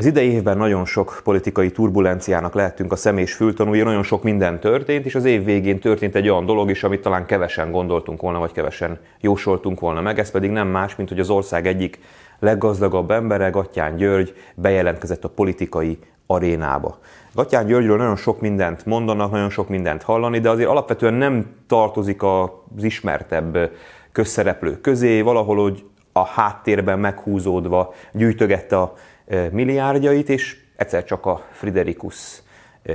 Az 0.00 0.06
idei 0.06 0.30
évben 0.30 0.56
nagyon 0.56 0.84
sok 0.84 1.20
politikai 1.24 1.70
turbulenciának 1.70 2.54
lehettünk 2.54 2.92
a 2.92 2.96
szem 2.96 3.18
és 3.18 3.32
fültanúja, 3.32 3.84
nagyon 3.84 4.02
sok 4.02 4.22
minden 4.22 4.60
történt, 4.60 5.04
és 5.04 5.14
az 5.14 5.24
év 5.24 5.44
végén 5.44 5.78
történt 5.78 6.14
egy 6.14 6.28
olyan 6.28 6.46
dolog 6.46 6.70
is, 6.70 6.84
amit 6.84 7.00
talán 7.00 7.26
kevesen 7.26 7.70
gondoltunk 7.70 8.20
volna, 8.20 8.38
vagy 8.38 8.52
kevesen 8.52 8.98
jósoltunk 9.20 9.80
volna 9.80 10.00
meg, 10.00 10.18
ez 10.18 10.30
pedig 10.30 10.50
nem 10.50 10.68
más, 10.68 10.96
mint 10.96 11.08
hogy 11.08 11.20
az 11.20 11.30
ország 11.30 11.66
egyik 11.66 11.98
leggazdagabb 12.38 13.10
embere, 13.10 13.50
Gattyán 13.50 13.96
György 13.96 14.34
bejelentkezett 14.54 15.24
a 15.24 15.28
politikai 15.28 15.98
arénába. 16.26 16.98
Gattyán 17.34 17.66
Györgyről 17.66 17.96
nagyon 17.96 18.16
sok 18.16 18.40
mindent 18.40 18.86
mondanak, 18.86 19.30
nagyon 19.30 19.50
sok 19.50 19.68
mindent 19.68 20.02
hallani, 20.02 20.38
de 20.38 20.50
azért 20.50 20.68
alapvetően 20.68 21.14
nem 21.14 21.46
tartozik 21.66 22.22
az 22.22 22.84
ismertebb 22.84 23.70
közszereplők 24.12 24.80
közé, 24.80 25.20
valahol 25.20 25.56
hogy 25.56 25.84
a 26.12 26.24
háttérben 26.26 26.98
meghúzódva 26.98 27.94
gyűjtögette 28.12 28.78
a 28.78 28.94
milliárdjait, 29.50 30.28
és 30.28 30.56
egyszer 30.76 31.04
csak 31.04 31.26
a 31.26 31.42
Friderikus 31.50 32.42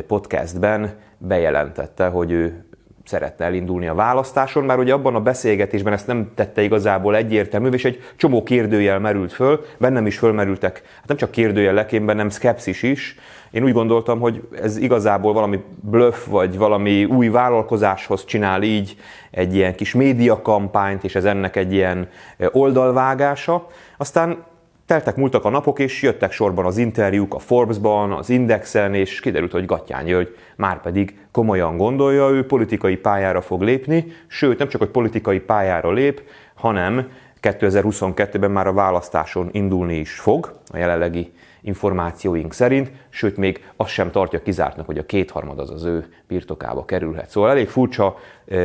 podcastben 0.08 0.98
bejelentette, 1.18 2.08
hogy 2.08 2.32
ő 2.32 2.66
szeretne 3.04 3.46
elindulni 3.46 3.88
a 3.88 3.94
választáson, 3.94 4.64
már 4.64 4.80
ugye 4.80 4.94
abban 4.94 5.16
a 5.16 5.22
beszélgetésben 5.22 5.94
ezt 5.94 6.08
nem 6.08 6.32
tette 6.36 6.62
igazából 6.62 7.16
egyértelmű, 7.16 7.70
és 7.70 7.86
egy 7.86 8.00
csomó 8.16 8.44
kérdőjel 8.44 9.00
merült 9.00 9.34
föl, 9.34 9.66
bennem 9.78 10.06
is 10.06 10.18
fölmerültek, 10.18 10.82
hát 10.96 11.08
nem 11.08 11.18
csak 11.18 11.32
kérdőjelek, 11.32 11.92
én 11.92 12.06
bennem 12.06 12.30
szkepszis 12.30 12.84
is. 12.84 13.16
Én 13.52 13.64
úgy 13.64 13.74
gondoltam, 13.74 14.20
hogy 14.20 14.48
ez 14.62 14.78
igazából 14.78 15.34
valami 15.34 15.64
bluff, 15.82 16.26
vagy 16.26 16.58
valami 16.58 17.06
új 17.06 17.28
vállalkozáshoz 17.28 18.26
csinál 18.26 18.62
így 18.62 18.98
egy 19.32 19.56
ilyen 19.56 19.76
kis 19.76 19.94
médiakampányt, 19.94 21.04
és 21.04 21.16
ez 21.16 21.26
ennek 21.26 21.56
egy 21.56 21.74
ilyen 21.74 22.10
oldalvágása. 22.52 23.68
Aztán 23.98 24.44
Teltek 24.86 25.16
múltak 25.16 25.46
a 25.46 25.50
napok, 25.50 25.80
és 25.80 26.02
jöttek 26.02 26.32
sorban 26.32 26.66
az 26.66 26.78
interjúk 26.78 27.34
a 27.34 27.40
Forbes-ban, 27.40 28.12
az 28.12 28.30
Indexen, 28.30 28.94
és 28.94 29.20
kiderült, 29.20 29.52
hogy 29.52 29.66
Gattyán 29.66 30.06
György 30.06 30.36
már 30.56 30.82
pedig 30.82 31.18
komolyan 31.32 31.78
gondolja, 31.78 32.30
ő 32.30 32.46
politikai 32.46 32.98
pályára 32.98 33.42
fog 33.42 33.62
lépni, 33.62 34.06
sőt, 34.28 34.58
nem 34.58 34.68
csak, 34.68 34.82
hogy 34.82 34.90
politikai 34.90 35.40
pályára 35.40 35.92
lép, 35.92 36.22
hanem 36.54 37.12
2022-ben 37.42 38.52
már 38.52 38.68
a 38.68 38.74
választáson 38.74 39.50
indulni 39.52 39.96
is 39.96 40.14
fog, 40.14 40.60
a 40.72 40.78
jelenlegi 40.78 41.32
információink 41.66 42.54
szerint, 42.54 42.92
sőt 43.10 43.38
még 43.38 43.66
azt 43.76 43.90
sem 43.90 44.12
tartja 44.12 44.42
kizártnak, 44.42 44.86
hogy 44.86 44.98
a 44.98 45.06
kétharmad 45.06 45.60
az 45.60 45.70
az 45.70 45.84
ő 45.84 46.06
birtokába 46.28 46.86
kerülhet. 46.86 47.30
Szóval 47.30 47.50
elég 47.50 47.68
furcsa 47.68 48.18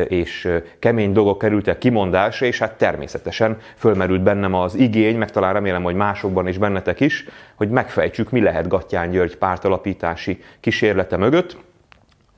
és 0.07 0.49
kemény 0.79 1.11
dolgok 1.11 1.37
kerültek 1.37 1.77
kimondásra, 1.77 2.45
és 2.45 2.59
hát 2.59 2.77
természetesen 2.77 3.57
fölmerült 3.75 4.23
bennem 4.23 4.53
az 4.53 4.75
igény, 4.75 5.17
meg 5.17 5.31
talán 5.31 5.53
remélem, 5.53 5.83
hogy 5.83 5.95
másokban 5.95 6.47
is 6.47 6.57
bennetek 6.57 6.99
is, 6.99 7.25
hogy 7.55 7.69
megfejtsük, 7.69 8.29
mi 8.29 8.41
lehet 8.41 8.67
Gattyán 8.67 9.11
György 9.11 9.37
pártalapítási 9.37 10.43
kísérlete 10.59 11.17
mögött. 11.17 11.57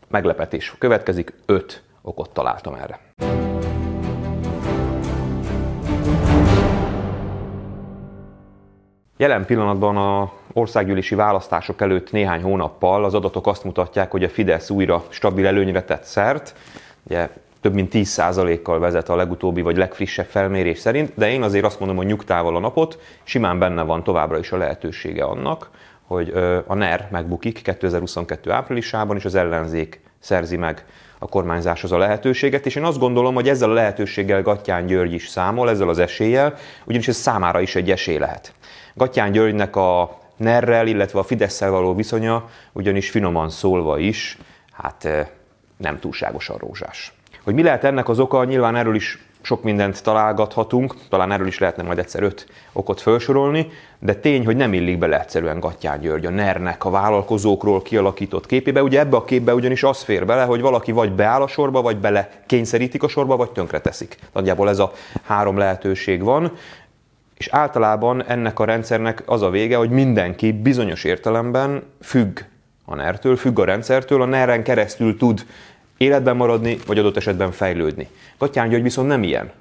Meglepetés 0.08 0.76
következik, 0.78 1.34
öt 1.46 1.84
okot 2.02 2.30
találtam 2.30 2.74
erre. 2.74 3.00
Jelen 9.18 9.46
pillanatban 9.46 9.98
a 9.98 10.32
országgyűlési 10.54 11.16
választások 11.16 11.82
előtt 11.82 12.12
néhány 12.12 12.42
hónappal 12.42 13.06
az 13.06 13.14
adatok 13.14 13.48
azt 13.48 13.64
mutatják, 13.64 14.12
hogy 14.12 14.24
a 14.24 14.30
Fidesz 14.30 14.70
újra 14.70 15.04
stabil 15.10 15.48
előnyre 15.48 15.84
tett 15.84 16.04
szert. 16.04 16.56
Ugye 17.04 17.30
több 17.62 17.74
mint 17.74 17.92
10%-kal 17.94 18.80
vezet 18.80 19.10
a 19.10 19.16
legutóbbi 19.16 19.62
vagy 19.62 19.78
legfrissebb 19.78 20.26
felmérés 20.26 20.80
szerint, 20.80 21.12
de 21.16 21.30
én 21.30 21.42
azért 21.42 21.66
azt 21.66 21.80
mondom, 21.80 21.98
hogy 21.98 22.06
nyugtával 22.06 22.56
a 22.56 22.60
napot, 22.60 23.00
simán 23.24 23.60
benne 23.60 23.82
van 23.82 24.04
továbbra 24.04 24.38
is 24.38 24.52
a 24.52 24.58
lehetősége 24.58 25.24
annak, 25.24 25.70
hogy 26.08 26.34
a 26.68 26.74
NER 26.74 27.08
megbukik 27.12 27.62
2022 27.62 28.52
áprilisában, 28.52 29.16
és 29.16 29.26
az 29.26 29.36
ellenzék 29.36 30.02
szerzi 30.20 30.58
meg 30.58 30.86
a 31.20 31.28
kormányzáshoz 31.28 31.92
a 31.92 31.98
lehetőséget, 31.98 32.66
és 32.66 32.76
én 32.76 32.84
azt 32.84 33.00
gondolom, 33.00 33.34
hogy 33.34 33.50
ezzel 33.50 33.70
a 33.70 33.74
lehetőséggel 33.74 34.42
Gattyán 34.42 34.86
György 34.86 35.14
is 35.14 35.28
számol, 35.28 35.70
ezzel 35.70 35.90
az 35.90 36.00
eséllyel, 36.00 36.56
ugyanis 36.86 37.08
ez 37.08 37.16
számára 37.16 37.60
is 37.60 37.76
egy 37.76 37.92
esély 37.92 38.18
lehet. 38.18 38.54
Gattyán 38.94 39.32
Györgynek 39.32 39.76
a 39.76 40.18
NER-rel, 40.44 40.88
illetve 40.88 41.20
a 41.20 41.24
fidesz 41.24 41.60
való 41.60 41.96
viszonya, 41.96 42.50
ugyanis 42.72 43.10
finoman 43.10 43.50
szólva 43.50 43.98
is, 43.98 44.38
hát 44.72 45.08
nem 45.78 46.00
túlságosan 46.00 46.58
rózsás. 46.58 47.14
Hogy 47.44 47.54
mi 47.54 47.64
lehet 47.64 47.84
ennek 47.84 48.10
az 48.10 48.20
oka, 48.20 48.44
nyilván 48.44 48.76
erről 48.76 48.96
is 48.96 49.20
sok 49.46 49.64
mindent 49.64 50.04
találgathatunk, 50.04 50.96
talán 51.10 51.32
erről 51.32 51.48
is 51.48 51.60
lehetne 51.60 51.84
majd 51.84 52.00
egyszer 52.00 52.24
öt 52.24 52.48
okot 52.74 53.02
felsorolni, 53.02 53.68
de 54.00 54.14
tény, 54.14 54.46
hogy 54.46 54.56
nem 54.56 54.74
illik 54.74 54.98
bele 54.98 55.20
egyszerűen 55.20 55.60
Gattyán 55.60 56.00
György 56.00 56.26
a 56.26 56.30
NER-nek 56.30 56.86
a 56.86 56.90
vállalkozókról 56.90 57.82
kialakított 57.82 58.46
képébe. 58.46 58.84
Ugye 58.84 59.00
ebbe 59.00 59.16
a 59.16 59.24
képbe 59.24 59.54
ugyanis 59.54 59.84
az 59.84 60.02
fér 60.02 60.26
bele, 60.26 60.44
hogy 60.44 60.62
valaki 60.62 60.92
vagy 60.92 61.12
beáll 61.12 61.42
a 61.42 61.48
sorba, 61.48 61.82
vagy 61.82 61.98
bele 61.98 62.30
kényszerítik 62.46 63.04
a 63.04 63.08
sorba, 63.08 63.36
vagy 63.36 63.52
tönkreteszik. 63.52 64.18
Nagyjából 64.34 64.70
ez 64.70 64.80
a 64.80 64.92
három 65.24 65.58
lehetőség 65.58 66.24
van 66.24 66.52
és 67.44 67.50
általában 67.52 68.24
ennek 68.26 68.60
a 68.60 68.66
rendszernek 68.66 69.24
az 69.26 69.42
a 69.42 69.50
vége, 69.50 69.78
hogy 69.78 69.90
mindenki 69.90 70.52
bizonyos 70.52 71.04
értelemben 71.04 71.84
függ 72.02 72.40
a 72.86 72.96
ner 72.96 73.20
függ 73.38 73.60
a 73.60 73.66
rendszertől, 73.66 74.22
a 74.22 74.26
ner 74.26 74.62
keresztül 74.62 75.18
tud 75.18 75.46
életben 75.98 76.36
maradni, 76.36 76.78
vagy 76.88 76.98
adott 76.98 77.18
esetben 77.18 77.52
fejlődni. 77.52 78.08
Katyán 78.38 78.70
György 78.70 78.84
viszont 78.84 79.08
nem 79.08 79.24
ilyen. 79.24 79.52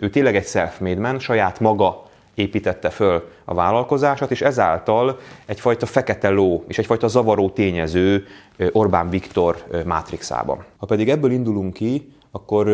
Ő 0.00 0.10
tényleg 0.10 0.36
egy 0.36 0.46
self-made 0.46 1.00
man, 1.00 1.18
saját 1.18 1.60
maga 1.60 2.02
építette 2.34 2.90
föl 2.90 3.28
a 3.44 3.54
vállalkozását, 3.54 4.30
és 4.30 4.42
ezáltal 4.42 5.18
egyfajta 5.46 5.86
fekete 5.86 6.28
ló 6.28 6.64
és 6.68 6.78
egyfajta 6.78 7.08
zavaró 7.08 7.50
tényező 7.50 8.26
Orbán 8.72 9.10
Viktor 9.10 9.64
mátrixában. 9.84 10.64
Ha 10.76 10.86
pedig 10.86 11.08
ebből 11.08 11.30
indulunk 11.30 11.72
ki, 11.72 12.12
akkor 12.30 12.66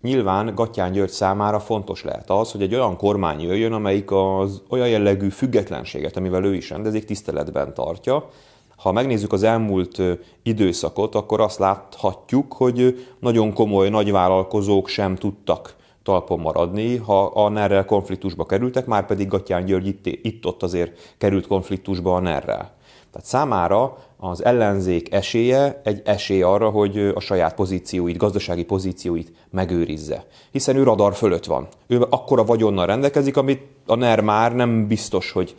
Nyilván 0.00 0.54
Gattyán 0.54 0.92
György 0.92 1.10
számára 1.10 1.60
fontos 1.60 2.04
lehet 2.04 2.30
az, 2.30 2.52
hogy 2.52 2.62
egy 2.62 2.74
olyan 2.74 2.96
kormány 2.96 3.40
jöjjön, 3.40 3.72
amelyik 3.72 4.10
az 4.10 4.62
olyan 4.68 4.88
jellegű 4.88 5.28
függetlenséget, 5.28 6.16
amivel 6.16 6.44
ő 6.44 6.54
is 6.54 6.70
rendezik, 6.70 7.04
tiszteletben 7.04 7.74
tartja. 7.74 8.28
Ha 8.76 8.92
megnézzük 8.92 9.32
az 9.32 9.42
elmúlt 9.42 10.02
időszakot, 10.42 11.14
akkor 11.14 11.40
azt 11.40 11.58
láthatjuk, 11.58 12.52
hogy 12.52 13.06
nagyon 13.18 13.52
komoly 13.52 13.88
nagyvállalkozók 13.88 14.88
sem 14.88 15.14
tudtak 15.14 15.74
talpon 16.02 16.40
maradni, 16.40 16.96
ha 16.96 17.24
a 17.24 17.48
ner 17.48 17.84
konfliktusba 17.84 18.46
kerültek, 18.46 18.86
már 18.86 19.06
pedig 19.06 19.28
Gattyán 19.28 19.64
György 19.64 19.86
itt, 19.86 20.06
itt-ott 20.06 20.62
azért 20.62 21.14
került 21.18 21.46
konfliktusba 21.46 22.14
a 22.14 22.20
ner 22.20 22.70
Tehát 23.12 23.26
számára 23.26 23.96
az 24.16 24.44
ellenzék 24.44 25.12
esélye 25.12 25.80
egy 25.84 26.02
esély 26.04 26.42
arra, 26.42 26.70
hogy 26.70 26.98
a 27.14 27.20
saját 27.20 27.54
pozícióit, 27.54 28.16
gazdasági 28.16 28.64
pozícióit 28.64 29.32
megőrizze. 29.50 30.26
Hiszen 30.50 30.76
ő 30.76 30.82
radar 30.82 31.14
fölött 31.14 31.44
van. 31.44 31.68
Ő 31.86 32.06
akkora 32.10 32.44
vagyonnal 32.44 32.86
rendelkezik, 32.86 33.36
amit 33.36 33.62
a 33.86 33.94
NER 33.94 34.20
már 34.20 34.54
nem 34.54 34.86
biztos, 34.86 35.32
hogy 35.32 35.56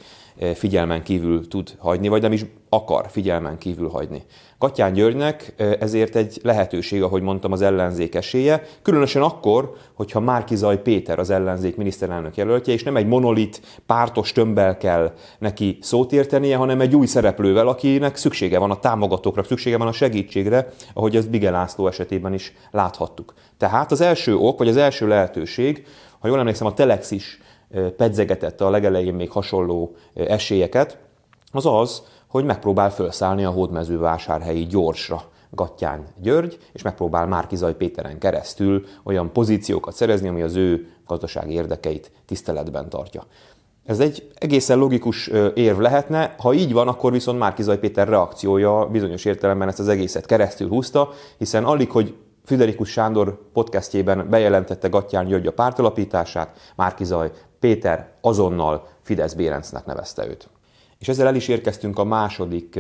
figyelmen 0.54 1.04
kívül 1.04 1.48
tud 1.48 1.76
hagyni, 1.78 2.08
vagy 2.08 2.22
nem 2.22 2.32
is 2.32 2.46
akar 2.70 3.06
figyelmen 3.10 3.58
kívül 3.58 3.90
hagyni. 3.90 4.24
Katyán 4.58 4.94
Györgynek 4.94 5.54
ezért 5.80 6.16
egy 6.16 6.40
lehetőség, 6.44 7.04
ahogy 7.04 7.22
mondtam, 7.22 7.52
az 7.52 7.62
ellenzék 7.62 8.16
esélye, 8.16 8.64
különösen 8.82 9.22
akkor, 9.22 9.74
hogyha 9.94 10.20
Márkizaj 10.20 10.82
Péter 10.82 11.20
az 11.20 11.30
ellenzék 11.30 11.76
miniszterelnök 11.76 12.38
jelöltje, 12.38 12.74
és 12.74 12.84
nem 12.84 12.96
egy 12.96 13.08
monolit, 13.08 13.62
pártos 13.86 14.32
tömbbel 14.32 14.78
kell 14.78 15.14
neki 15.40 15.78
szót 15.82 16.12
értenie, 16.12 16.56
hanem 16.56 16.82
egy 16.82 16.96
új 16.96 17.06
szereplővel, 17.06 17.68
akinek 17.68 18.16
szüksége 18.16 18.60
van 18.60 18.72
a 18.72 18.80
támogatókra, 18.80 19.44
szüksége 19.44 19.78
van 19.78 19.88
a 19.88 19.92
segítségre, 19.92 20.68
ahogy 20.94 21.16
ezt 21.16 21.30
Bige 21.30 21.50
László 21.50 21.88
esetében 21.88 22.34
is 22.34 22.54
láthattuk. 22.72 23.34
Tehát 23.58 23.92
az 23.92 24.02
első 24.02 24.36
ok, 24.36 24.58
vagy 24.58 24.68
az 24.68 24.78
első 24.78 25.08
lehetőség, 25.08 25.86
ha 26.20 26.28
jól 26.28 26.40
emlékszem, 26.40 26.68
a 26.68 26.74
Telex 26.74 27.12
is 27.12 27.40
pedzegetett 27.98 28.62
a 28.62 28.70
legelején 28.70 29.14
még 29.14 29.32
hasonló 29.32 29.96
esélyeket, 30.14 30.98
az 31.52 31.66
az, 31.66 32.04
hogy 32.28 32.46
megpróbál 32.46 32.92
felszállni 32.92 33.44
a 33.44 33.50
hódmezővásárhelyi 33.50 34.66
gyorsra 34.66 35.24
Gattyán 35.50 36.08
György, 36.22 36.58
és 36.74 36.82
megpróbál 36.82 37.28
Márkizaj 37.28 37.76
Péteren 37.76 38.18
keresztül 38.18 38.86
olyan 39.04 39.32
pozíciókat 39.32 39.96
szerezni, 39.96 40.28
ami 40.28 40.42
az 40.42 40.56
ő 40.56 40.88
gazdasági 41.08 41.54
érdekeit 41.54 42.12
tiszteletben 42.26 42.90
tartja. 42.90 43.24
Ez 43.86 44.00
egy 44.00 44.32
egészen 44.36 44.78
logikus 44.78 45.28
érv 45.54 45.80
lehetne, 45.80 46.36
ha 46.38 46.54
így 46.54 46.74
van, 46.74 46.88
akkor 46.88 47.12
viszont 47.12 47.40
Márkizaj 47.40 47.80
Péter 47.80 48.08
reakciója 48.08 48.88
bizonyos 48.92 49.26
értelemben 49.26 49.68
ezt 49.68 49.80
az 49.80 49.88
egészet 49.88 50.26
keresztül 50.26 50.68
húzta, 50.68 51.10
hiszen 51.38 51.64
alig, 51.64 51.92
hogy 51.92 52.16
Friderikus 52.44 52.90
Sándor 52.90 53.50
podcastjében 53.54 54.30
bejelentette 54.30 54.88
Gattyán 54.88 55.26
György 55.26 55.48
a 55.48 55.54
pártalapítását, 55.54 56.74
Márkizaj 56.76 57.32
Péter 57.60 58.12
azonnal 58.22 58.88
Fidesz 59.02 59.34
Bérencnek 59.34 59.86
nevezte 59.86 60.28
őt. 60.28 60.50
És 61.00 61.08
ezzel 61.08 61.28
el 61.28 61.36
is 61.36 61.48
érkeztünk 61.48 62.00
a 62.00 62.04
második 62.04 62.80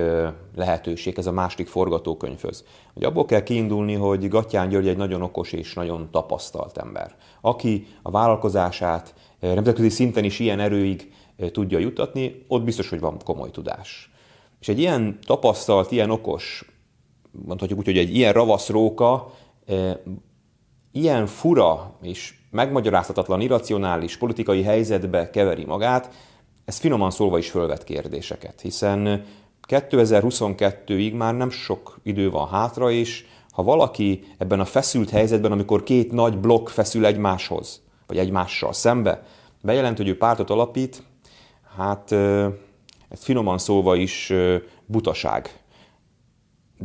lehetőség, 0.55 1.17
ez 1.17 1.25
a 1.25 1.31
második 1.31 1.67
forgatókönyvhöz. 1.67 2.63
Hogy 2.93 3.03
abból 3.03 3.25
kell 3.25 3.43
kiindulni, 3.43 3.93
hogy 3.93 4.29
Gattyán 4.29 4.69
György 4.69 4.87
egy 4.87 4.97
nagyon 4.97 5.21
okos 5.21 5.51
és 5.51 5.73
nagyon 5.73 6.09
tapasztalt 6.11 6.77
ember, 6.77 7.15
aki 7.41 7.87
a 8.01 8.11
vállalkozását 8.11 9.13
nemzetközi 9.39 9.89
szinten 9.89 10.23
is 10.23 10.39
ilyen 10.39 10.59
erőig 10.59 11.13
tudja 11.51 11.79
jutatni, 11.79 12.45
ott 12.47 12.63
biztos, 12.63 12.89
hogy 12.89 12.99
van 12.99 13.17
komoly 13.23 13.51
tudás. 13.51 14.11
És 14.59 14.67
egy 14.67 14.79
ilyen 14.79 15.19
tapasztalt, 15.25 15.91
ilyen 15.91 16.09
okos, 16.09 16.65
mondhatjuk 17.45 17.79
úgy, 17.79 17.85
hogy 17.85 17.97
egy 17.97 18.15
ilyen 18.15 18.33
ravasz 18.33 18.69
róka, 18.69 19.33
ilyen 20.91 21.25
fura 21.25 21.97
és 22.01 22.33
megmagyarázhatatlan, 22.51 23.41
irracionális 23.41 24.17
politikai 24.17 24.63
helyzetbe 24.63 25.29
keveri 25.29 25.65
magát, 25.65 26.13
ez 26.65 26.77
finoman 26.77 27.11
szólva 27.11 27.37
is 27.37 27.49
fölvet 27.49 27.83
kérdéseket, 27.83 28.61
hiszen 28.61 29.25
2022-ig 29.67 31.17
már 31.17 31.35
nem 31.35 31.49
sok 31.49 31.99
idő 32.03 32.29
van 32.29 32.47
hátra, 32.47 32.91
és 32.91 33.25
ha 33.51 33.63
valaki 33.63 34.23
ebben 34.37 34.59
a 34.59 34.65
feszült 34.65 35.09
helyzetben, 35.09 35.51
amikor 35.51 35.83
két 35.83 36.11
nagy 36.11 36.37
blokk 36.37 36.67
feszül 36.67 37.05
egymáshoz, 37.05 37.81
vagy 38.07 38.17
egymással 38.17 38.73
szembe, 38.73 39.23
bejelent, 39.61 39.97
hogy 39.97 40.07
ő 40.07 40.17
pártot 40.17 40.49
alapít, 40.49 41.03
hát 41.77 42.11
ez 43.09 43.23
finoman 43.23 43.57
szólva 43.57 43.95
is 43.95 44.33
butaság. 44.85 45.60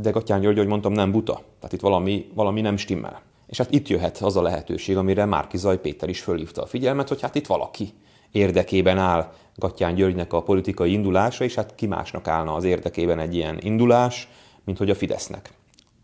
De 0.00 0.10
Gatyán 0.10 0.40
György, 0.40 0.56
ahogy 0.56 0.69
mondtam, 0.69 0.93
nem 0.93 1.12
buta. 1.12 1.32
Tehát 1.32 1.72
itt 1.72 1.81
valami, 1.81 2.31
valami 2.34 2.60
nem 2.60 2.76
stimmel. 2.76 3.22
És 3.46 3.58
hát 3.58 3.72
itt 3.72 3.88
jöhet 3.88 4.19
az 4.19 4.37
a 4.37 4.43
lehetőség, 4.43 4.96
amire 4.96 5.25
Márki 5.25 5.56
Zaj 5.56 5.81
Péter 5.81 6.08
is 6.08 6.20
fölhívta 6.20 6.62
a 6.62 6.66
figyelmet, 6.66 7.08
hogy 7.08 7.20
hát 7.20 7.34
itt 7.34 7.46
valaki 7.46 7.93
érdekében 8.31 8.98
áll 8.98 9.32
Gatyán 9.54 9.94
Györgynek 9.94 10.32
a 10.32 10.43
politikai 10.43 10.93
indulása, 10.93 11.44
és 11.44 11.54
hát 11.54 11.75
ki 11.75 11.87
másnak 11.87 12.28
állna 12.28 12.54
az 12.54 12.64
érdekében 12.64 13.19
egy 13.19 13.34
ilyen 13.34 13.58
indulás, 13.60 14.28
mint 14.64 14.78
hogy 14.78 14.90
a 14.90 14.94
Fidesznek, 14.94 15.50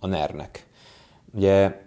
a 0.01 0.07
NER-nek. 0.07 0.67
Ugye 1.35 1.81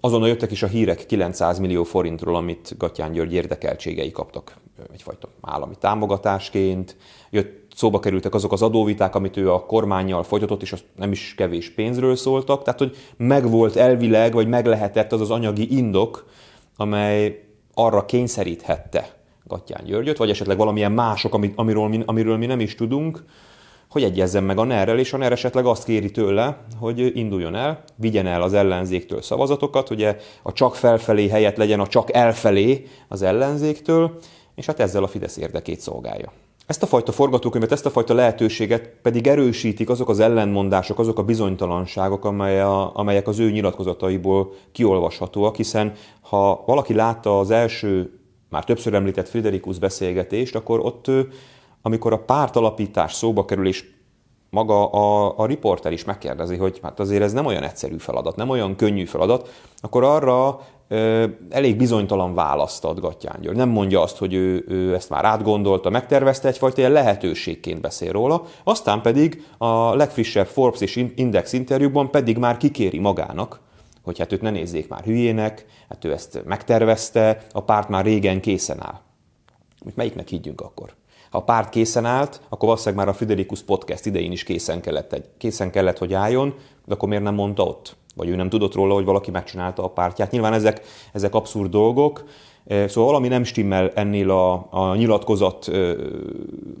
azonnal 0.00 0.28
jöttek 0.28 0.50
is 0.50 0.62
a 0.62 0.66
hírek 0.66 1.06
900 1.06 1.58
millió 1.58 1.82
forintról, 1.82 2.36
amit 2.36 2.74
Gatyán 2.78 3.12
György 3.12 3.32
érdekeltségei 3.32 4.10
kaptak 4.10 4.56
egyfajta 4.92 5.28
állami 5.40 5.74
támogatásként. 5.78 6.96
Jött, 7.30 7.69
szóba 7.80 7.98
kerültek 7.98 8.34
azok 8.34 8.52
az 8.52 8.62
adóviták, 8.62 9.14
amit 9.14 9.36
ő 9.36 9.52
a 9.52 9.66
kormányjal 9.66 10.22
folytatott, 10.22 10.62
és 10.62 10.72
az 10.72 10.84
nem 10.96 11.12
is 11.12 11.34
kevés 11.36 11.70
pénzről 11.70 12.16
szóltak. 12.16 12.62
Tehát, 12.62 12.78
hogy 12.78 12.96
megvolt 13.16 13.76
elvileg, 13.76 14.32
vagy 14.32 14.48
meg 14.48 14.66
lehetett 14.66 15.12
az 15.12 15.20
az 15.20 15.30
anyagi 15.30 15.76
indok, 15.76 16.26
amely 16.76 17.44
arra 17.74 18.04
kényszeríthette 18.04 19.16
Gatyán 19.44 19.84
Györgyöt, 19.84 20.16
vagy 20.16 20.30
esetleg 20.30 20.56
valamilyen 20.56 20.92
mások, 20.92 21.38
amiről 21.54 21.88
mi, 21.88 22.02
amiről 22.06 22.36
mi 22.36 22.46
nem 22.46 22.60
is 22.60 22.74
tudunk, 22.74 23.24
hogy 23.90 24.02
egyezzen 24.02 24.44
meg 24.44 24.58
a 24.58 24.64
ner 24.64 24.98
és 24.98 25.12
a 25.12 25.16
NER 25.16 25.32
esetleg 25.32 25.66
azt 25.66 25.84
kéri 25.84 26.10
tőle, 26.10 26.58
hogy 26.78 27.16
induljon 27.16 27.54
el, 27.54 27.84
vigyen 27.96 28.26
el 28.26 28.42
az 28.42 28.52
ellenzéktől 28.52 29.22
szavazatokat, 29.22 29.90
ugye 29.90 30.16
a 30.42 30.52
csak 30.52 30.74
felfelé 30.74 31.28
helyett 31.28 31.56
legyen 31.56 31.80
a 31.80 31.86
csak 31.86 32.14
elfelé 32.14 32.86
az 33.08 33.22
ellenzéktől, 33.22 34.18
és 34.54 34.66
hát 34.66 34.80
ezzel 34.80 35.02
a 35.02 35.08
Fidesz 35.08 35.36
érdekét 35.36 35.80
szolgálja. 35.80 36.32
Ezt 36.70 36.82
a 36.82 36.86
fajta 36.86 37.12
forgatókönyvet, 37.12 37.72
ezt 37.72 37.86
a 37.86 37.90
fajta 37.90 38.14
lehetőséget 38.14 38.90
pedig 39.02 39.26
erősítik 39.26 39.88
azok 39.90 40.08
az 40.08 40.20
ellenmondások, 40.20 40.98
azok 40.98 41.18
a 41.18 41.22
bizonytalanságok, 41.22 42.24
amelyek 42.94 43.28
az 43.28 43.38
ő 43.38 43.50
nyilatkozataiból 43.50 44.52
kiolvashatóak, 44.72 45.56
hiszen 45.56 45.92
ha 46.20 46.62
valaki 46.66 46.94
látta 46.94 47.38
az 47.38 47.50
első, 47.50 48.20
már 48.48 48.64
többször 48.64 48.94
említett 48.94 49.28
Friderikus 49.28 49.78
beszélgetést, 49.78 50.54
akkor 50.54 50.80
ott 50.80 51.10
amikor 51.82 52.12
a 52.12 52.24
pártalapítás 52.24 53.14
szóba 53.14 53.44
kerül, 53.44 53.66
és 53.66 53.84
maga 54.50 54.90
a, 54.90 55.34
a 55.38 55.46
riporter 55.46 55.92
is 55.92 56.04
megkérdezi, 56.04 56.56
hogy 56.56 56.78
hát 56.82 57.00
azért 57.00 57.22
ez 57.22 57.32
nem 57.32 57.46
olyan 57.46 57.62
egyszerű 57.62 57.96
feladat, 57.96 58.36
nem 58.36 58.48
olyan 58.48 58.76
könnyű 58.76 59.04
feladat, 59.04 59.48
akkor 59.80 60.04
arra 60.04 60.60
elég 61.50 61.76
bizonytalan 61.76 62.34
választ 62.34 62.84
ad 62.84 63.00
Gattyán 63.00 63.40
György. 63.40 63.56
Nem 63.56 63.68
mondja 63.68 64.02
azt, 64.02 64.16
hogy 64.16 64.34
ő, 64.34 64.64
ő 64.68 64.94
ezt 64.94 65.10
már 65.10 65.24
átgondolta, 65.24 65.90
megtervezte, 65.90 66.48
egyfajta 66.48 66.80
ilyen 66.80 66.92
lehetőségként 66.92 67.80
beszél 67.80 68.12
róla, 68.12 68.44
aztán 68.64 69.02
pedig 69.02 69.46
a 69.58 69.94
legfrissebb 69.94 70.46
Forbes 70.46 70.80
és 70.80 71.06
Index 71.14 71.52
interjúban 71.52 72.10
pedig 72.10 72.38
már 72.38 72.56
kikéri 72.56 72.98
magának, 72.98 73.60
hogy 74.02 74.18
hát 74.18 74.32
őt 74.32 74.42
ne 74.42 74.50
nézzék 74.50 74.88
már 74.88 75.04
hülyének, 75.04 75.66
hát 75.88 76.04
ő 76.04 76.12
ezt 76.12 76.42
megtervezte, 76.44 77.46
a 77.52 77.62
párt 77.62 77.88
már 77.88 78.04
régen 78.04 78.40
készen 78.40 78.82
áll. 78.82 79.00
Melyiknek 79.94 80.28
higgyünk 80.28 80.60
akkor? 80.60 80.94
Ha 81.30 81.38
a 81.38 81.44
párt 81.44 81.68
készen 81.68 82.04
állt, 82.04 82.40
akkor 82.48 82.68
valószínűleg 82.68 83.04
már 83.04 83.14
a 83.14 83.16
Friderikus 83.16 83.62
podcast 83.62 84.06
idején 84.06 84.32
is 84.32 84.42
készen 84.42 84.80
kellett, 84.80 85.12
egy, 85.12 85.24
készen 85.38 85.70
kellett, 85.70 85.98
hogy 85.98 86.14
álljon, 86.14 86.54
de 86.86 86.94
akkor 86.94 87.08
miért 87.08 87.24
nem 87.24 87.34
mondta 87.34 87.62
ott? 87.62 87.96
Vagy 88.16 88.28
ő 88.28 88.36
nem 88.36 88.48
tudott 88.48 88.74
róla, 88.74 88.94
hogy 88.94 89.04
valaki 89.04 89.30
megcsinálta 89.30 89.84
a 89.84 89.88
pártját. 89.88 90.30
Nyilván 90.30 90.52
ezek, 90.52 90.80
ezek 91.12 91.34
abszurd 91.34 91.70
dolgok, 91.70 92.24
Szóval 92.66 93.04
valami 93.04 93.28
nem 93.28 93.44
stimmel 93.44 93.90
ennél 93.94 94.30
a, 94.30 94.66
a 94.70 94.94
nyilatkozat 94.94 95.70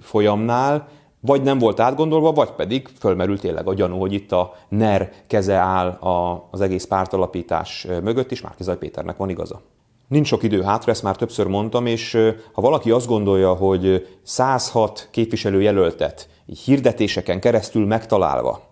folyamnál, 0.00 0.88
vagy 1.20 1.42
nem 1.42 1.58
volt 1.58 1.80
átgondolva, 1.80 2.32
vagy 2.32 2.50
pedig 2.50 2.88
fölmerült 2.98 3.40
tényleg 3.40 3.68
a 3.68 3.74
gyanú, 3.74 3.98
hogy 3.98 4.12
itt 4.12 4.32
a 4.32 4.54
NER 4.68 5.12
keze 5.26 5.54
áll 5.54 5.88
a, 5.88 6.48
az 6.50 6.60
egész 6.60 6.84
pártalapítás 6.84 7.86
mögött, 8.02 8.30
és 8.30 8.40
Márkizaj 8.40 8.78
Péternek 8.78 9.16
van 9.16 9.28
igaza. 9.28 9.60
Nincs 10.08 10.26
sok 10.26 10.42
idő 10.42 10.62
hátra, 10.62 10.92
ezt 10.92 11.02
már 11.02 11.16
többször 11.16 11.46
mondtam, 11.46 11.86
és 11.86 12.32
ha 12.52 12.60
valaki 12.60 12.90
azt 12.90 13.06
gondolja, 13.06 13.54
hogy 13.54 14.06
106 14.22 15.08
képviselő 15.10 15.62
jelöltet 15.62 16.28
így 16.46 16.58
hirdetéseken 16.58 17.40
keresztül 17.40 17.86
megtalálva 17.86 18.62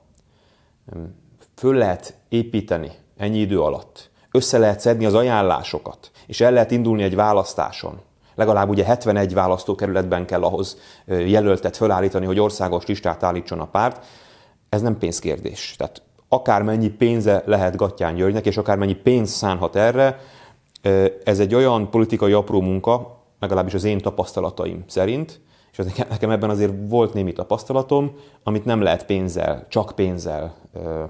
föl 1.58 1.74
lehet 1.74 2.14
építeni 2.28 2.90
ennyi 3.16 3.38
idő 3.38 3.60
alatt, 3.60 4.10
össze 4.30 4.58
lehet 4.58 4.80
szedni 4.80 5.04
az 5.04 5.14
ajánlásokat, 5.14 6.10
és 6.26 6.40
el 6.40 6.52
lehet 6.52 6.70
indulni 6.70 7.02
egy 7.02 7.14
választáson, 7.14 8.00
legalább 8.34 8.68
ugye 8.68 8.84
71 8.84 9.34
választókerületben 9.34 10.26
kell 10.26 10.42
ahhoz 10.42 10.78
jelöltet 11.06 11.76
fölállítani, 11.76 12.26
hogy 12.26 12.40
országos 12.40 12.86
listát 12.86 13.22
állítson 13.22 13.60
a 13.60 13.66
párt, 13.66 14.04
ez 14.68 14.80
nem 14.82 14.98
pénzkérdés. 14.98 15.74
Tehát 15.78 16.02
akármennyi 16.28 16.88
pénze 16.88 17.42
lehet 17.46 17.76
Gattyán 17.76 18.14
Györgynek, 18.14 18.46
és 18.46 18.56
akármennyi 18.56 18.94
pénz 18.94 19.30
szánhat 19.30 19.76
erre, 19.76 20.20
ez 21.24 21.40
egy 21.40 21.54
olyan 21.54 21.90
politikai 21.90 22.32
apró 22.32 22.60
munka, 22.60 23.22
legalábbis 23.40 23.74
az 23.74 23.84
én 23.84 23.98
tapasztalataim 23.98 24.84
szerint, 24.86 25.40
és 25.86 25.94
nekem 26.08 26.30
ebben 26.30 26.50
azért 26.50 26.72
volt 26.88 27.14
némi 27.14 27.32
tapasztalatom, 27.32 28.16
amit 28.42 28.64
nem 28.64 28.80
lehet 28.80 29.06
pénzzel, 29.06 29.66
csak 29.68 29.92
pénzzel 29.94 30.54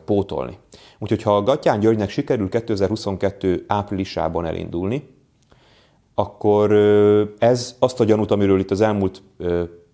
pótolni. 0.05 0.59
Úgyhogy 0.99 1.23
ha 1.23 1.37
a 1.37 1.43
Gatyán 1.43 1.81
Györgynek 1.81 2.11
sikerül 2.11 2.49
2022 2.49 3.65
áprilisában 3.67 4.47
elindulni, 4.47 5.17
akkor 6.15 6.73
ez 7.39 7.77
azt 7.79 8.01
a 8.01 8.05
gyanút, 8.05 8.31
amiről 8.31 8.61
itt 8.61 8.71
az 8.71 8.81
elmúlt 8.81 9.23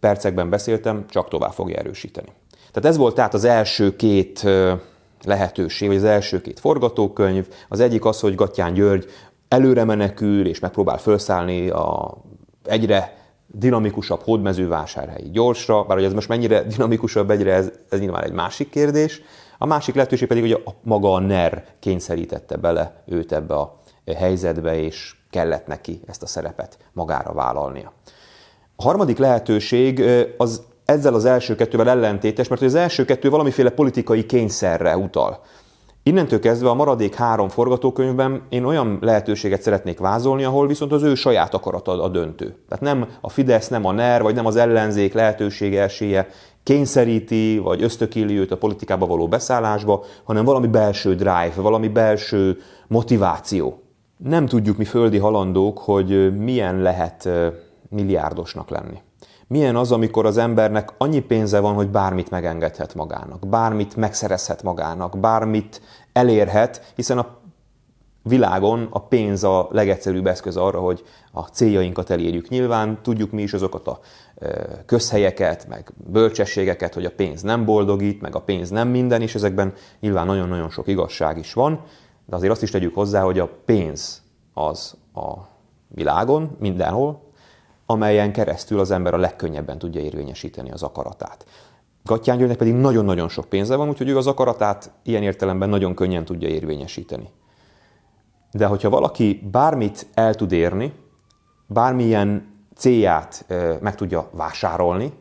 percekben 0.00 0.50
beszéltem, 0.50 1.04
csak 1.08 1.28
tovább 1.28 1.52
fogja 1.52 1.76
erősíteni. 1.76 2.28
Tehát 2.72 2.88
ez 2.88 2.96
volt 2.96 3.14
tehát 3.14 3.34
az 3.34 3.44
első 3.44 3.96
két 3.96 4.46
lehetőség, 5.24 5.88
vagy 5.88 5.96
az 5.96 6.04
első 6.04 6.40
két 6.40 6.60
forgatókönyv. 6.60 7.48
Az 7.68 7.80
egyik 7.80 8.04
az, 8.04 8.20
hogy 8.20 8.34
Gatyán 8.34 8.74
György 8.74 9.06
előre 9.48 9.84
menekül, 9.84 10.46
és 10.46 10.58
megpróbál 10.58 10.98
felszállni 10.98 11.68
a 11.68 12.16
egyre 12.64 13.23
dinamikusabb 13.58 14.20
hódmezővásárhelyi 14.22 15.30
gyorsra, 15.30 15.84
bár 15.84 15.96
hogy 15.96 16.06
ez 16.06 16.12
most 16.12 16.28
mennyire 16.28 16.62
dinamikusabb 16.62 17.30
egyre, 17.30 17.52
ez, 17.52 17.70
ez 17.88 18.00
nyilván 18.00 18.22
egy 18.22 18.32
másik 18.32 18.70
kérdés. 18.70 19.22
A 19.58 19.66
másik 19.66 19.94
lehetőség 19.94 20.28
pedig, 20.28 20.42
hogy 20.42 20.62
a, 20.64 20.74
maga 20.82 21.12
a 21.12 21.18
NER 21.18 21.64
kényszerítette 21.80 22.56
bele 22.56 23.02
őt 23.06 23.32
ebbe 23.32 23.54
a 23.54 23.80
helyzetbe, 24.16 24.78
és 24.78 25.16
kellett 25.30 25.66
neki 25.66 26.00
ezt 26.06 26.22
a 26.22 26.26
szerepet 26.26 26.78
magára 26.92 27.32
vállalnia. 27.32 27.92
A 28.76 28.82
harmadik 28.82 29.18
lehetőség 29.18 30.04
az 30.36 30.62
ezzel 30.84 31.14
az 31.14 31.24
első 31.24 31.54
kettővel 31.54 31.88
ellentétes, 31.88 32.48
mert 32.48 32.62
az 32.62 32.74
első 32.74 33.04
kettő 33.04 33.30
valamiféle 33.30 33.70
politikai 33.70 34.26
kényszerre 34.26 34.96
utal. 34.96 35.42
Innentől 36.06 36.40
kezdve 36.40 36.68
a 36.68 36.74
maradék 36.74 37.14
három 37.14 37.48
forgatókönyvben 37.48 38.42
én 38.48 38.64
olyan 38.64 38.98
lehetőséget 39.00 39.62
szeretnék 39.62 39.98
vázolni, 39.98 40.44
ahol 40.44 40.66
viszont 40.66 40.92
az 40.92 41.02
ő 41.02 41.14
saját 41.14 41.54
akarata 41.54 42.02
a 42.02 42.08
döntő. 42.08 42.56
Tehát 42.68 42.84
nem 42.84 43.08
a 43.20 43.28
Fidesz, 43.28 43.68
nem 43.68 43.84
a 43.84 43.92
NER, 43.92 44.22
vagy 44.22 44.34
nem 44.34 44.46
az 44.46 44.56
ellenzék 44.56 45.12
lehetősége 45.12 45.82
esélye 45.82 46.28
kényszeríti, 46.62 47.58
vagy 47.58 47.82
ösztökéli 47.82 48.38
őt 48.38 48.50
a 48.50 48.56
politikába 48.56 49.06
való 49.06 49.28
beszállásba, 49.28 50.04
hanem 50.24 50.44
valami 50.44 50.66
belső 50.66 51.14
drive, 51.14 51.54
valami 51.56 51.88
belső 51.88 52.58
motiváció. 52.86 53.82
Nem 54.16 54.46
tudjuk 54.46 54.76
mi 54.76 54.84
földi 54.84 55.18
halandók, 55.18 55.78
hogy 55.78 56.38
milyen 56.38 56.78
lehet 56.78 57.28
milliárdosnak 57.88 58.70
lenni. 58.70 59.02
Milyen 59.48 59.76
az, 59.76 59.92
amikor 59.92 60.26
az 60.26 60.36
embernek 60.36 60.94
annyi 60.98 61.20
pénze 61.20 61.60
van, 61.60 61.74
hogy 61.74 61.88
bármit 61.88 62.30
megengedhet 62.30 62.94
magának, 62.94 63.48
bármit 63.48 63.96
megszerezhet 63.96 64.62
magának, 64.62 65.18
bármit 65.18 65.80
elérhet, 66.12 66.92
hiszen 66.94 67.18
a 67.18 67.42
világon 68.22 68.88
a 68.90 68.98
pénz 68.98 69.44
a 69.44 69.68
legegyszerűbb 69.70 70.26
eszköz 70.26 70.56
arra, 70.56 70.80
hogy 70.80 71.04
a 71.32 71.40
céljainkat 71.40 72.10
elérjük. 72.10 72.48
Nyilván 72.48 72.98
tudjuk 73.02 73.30
mi 73.30 73.42
is 73.42 73.52
azokat 73.52 73.86
a 73.86 73.98
közhelyeket, 74.86 75.68
meg 75.68 75.92
bölcsességeket, 76.10 76.94
hogy 76.94 77.04
a 77.04 77.10
pénz 77.10 77.42
nem 77.42 77.64
boldogít, 77.64 78.20
meg 78.20 78.34
a 78.34 78.40
pénz 78.40 78.70
nem 78.70 78.88
minden, 78.88 79.20
és 79.22 79.34
ezekben 79.34 79.72
nyilván 80.00 80.26
nagyon-nagyon 80.26 80.70
sok 80.70 80.88
igazság 80.88 81.38
is 81.38 81.52
van, 81.52 81.80
de 82.26 82.36
azért 82.36 82.52
azt 82.52 82.62
is 82.62 82.70
tegyük 82.70 82.94
hozzá, 82.94 83.22
hogy 83.22 83.38
a 83.38 83.50
pénz 83.64 84.22
az 84.54 84.96
a 85.14 85.32
világon, 85.88 86.56
mindenhol, 86.58 87.23
amelyen 87.86 88.32
keresztül 88.32 88.80
az 88.80 88.90
ember 88.90 89.14
a 89.14 89.18
legkönnyebben 89.18 89.78
tudja 89.78 90.00
érvényesíteni 90.00 90.70
az 90.70 90.82
akaratát. 90.82 91.46
Gattyán 92.04 92.36
Györgynek 92.36 92.58
pedig 92.58 92.74
nagyon-nagyon 92.74 93.28
sok 93.28 93.48
pénze 93.48 93.76
van, 93.76 93.88
úgyhogy 93.88 94.08
ő 94.08 94.16
az 94.16 94.26
akaratát 94.26 94.90
ilyen 95.02 95.22
értelemben 95.22 95.68
nagyon 95.68 95.94
könnyen 95.94 96.24
tudja 96.24 96.48
érvényesíteni. 96.48 97.28
De 98.52 98.66
hogyha 98.66 98.90
valaki 98.90 99.48
bármit 99.50 100.06
el 100.14 100.34
tud 100.34 100.52
érni, 100.52 100.92
bármilyen 101.66 102.52
célját 102.74 103.46
meg 103.80 103.94
tudja 103.94 104.28
vásárolni, 104.32 105.12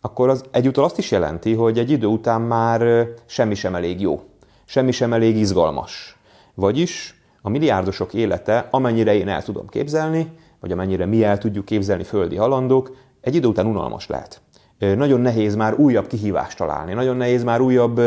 akkor 0.00 0.28
az 0.28 0.44
egyúttal 0.50 0.84
azt 0.84 0.98
is 0.98 1.10
jelenti, 1.10 1.54
hogy 1.54 1.78
egy 1.78 1.90
idő 1.90 2.06
után 2.06 2.40
már 2.40 3.08
semmi 3.26 3.54
sem 3.54 3.74
elég 3.74 4.00
jó, 4.00 4.22
semmi 4.64 4.90
sem 4.90 5.12
elég 5.12 5.36
izgalmas. 5.36 6.16
Vagyis 6.54 7.22
a 7.42 7.48
milliárdosok 7.48 8.14
élete, 8.14 8.68
amennyire 8.70 9.14
én 9.14 9.28
el 9.28 9.42
tudom 9.42 9.68
képzelni, 9.68 10.32
vagy 10.62 10.72
amennyire 10.72 11.06
mi 11.06 11.24
el 11.24 11.38
tudjuk 11.38 11.64
képzelni 11.64 12.02
földi 12.02 12.36
halandók, 12.36 12.96
egy 13.20 13.34
idő 13.34 13.48
után 13.48 13.66
unalmas 13.66 14.06
lehet. 14.06 14.40
Nagyon 14.78 15.20
nehéz 15.20 15.54
már 15.54 15.74
újabb 15.74 16.06
kihívást 16.06 16.56
találni, 16.56 16.92
nagyon 16.92 17.16
nehéz 17.16 17.44
már 17.44 17.60
újabb 17.60 18.00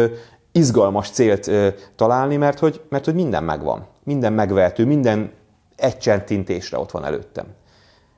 izgalmas 0.52 1.10
célt 1.10 1.52
találni, 1.96 2.36
mert 2.36 2.60
hogy, 2.60 2.82
mert 2.90 3.06
hogy 3.06 3.14
minden 3.14 3.44
megvan. 3.44 3.86
Minden 4.04 4.34
megvehető, 4.34 4.86
minden 4.86 5.32
egy 5.76 5.98
csentintésre 5.98 6.80
ott 6.80 6.92
van 6.92 7.06
előttem. 7.06 7.46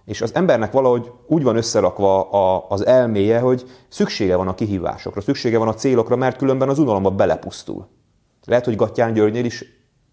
És 0.06 0.22
az 0.22 0.36
embernek 0.36 0.72
valahogy 0.72 1.12
úgy 1.28 1.44
van 1.44 1.56
összerakva 1.56 2.30
a, 2.30 2.66
az 2.70 2.86
elméje, 2.86 3.40
hogy 3.40 3.66
szüksége 3.88 4.36
van 4.36 4.48
a 4.48 4.54
kihívásokra, 4.54 5.22
szüksége 5.22 5.58
van 5.58 5.68
a 5.68 5.74
célokra, 5.74 6.16
mert 6.16 6.38
különben 6.38 6.70
az 6.70 6.80
unalomba 6.80 7.12
belepusztul. 7.12 7.88
Lehet, 8.46 8.66
hogy 8.66 8.76
Gattyán 8.76 9.14
Györgynél 9.14 9.46
is 9.46 9.66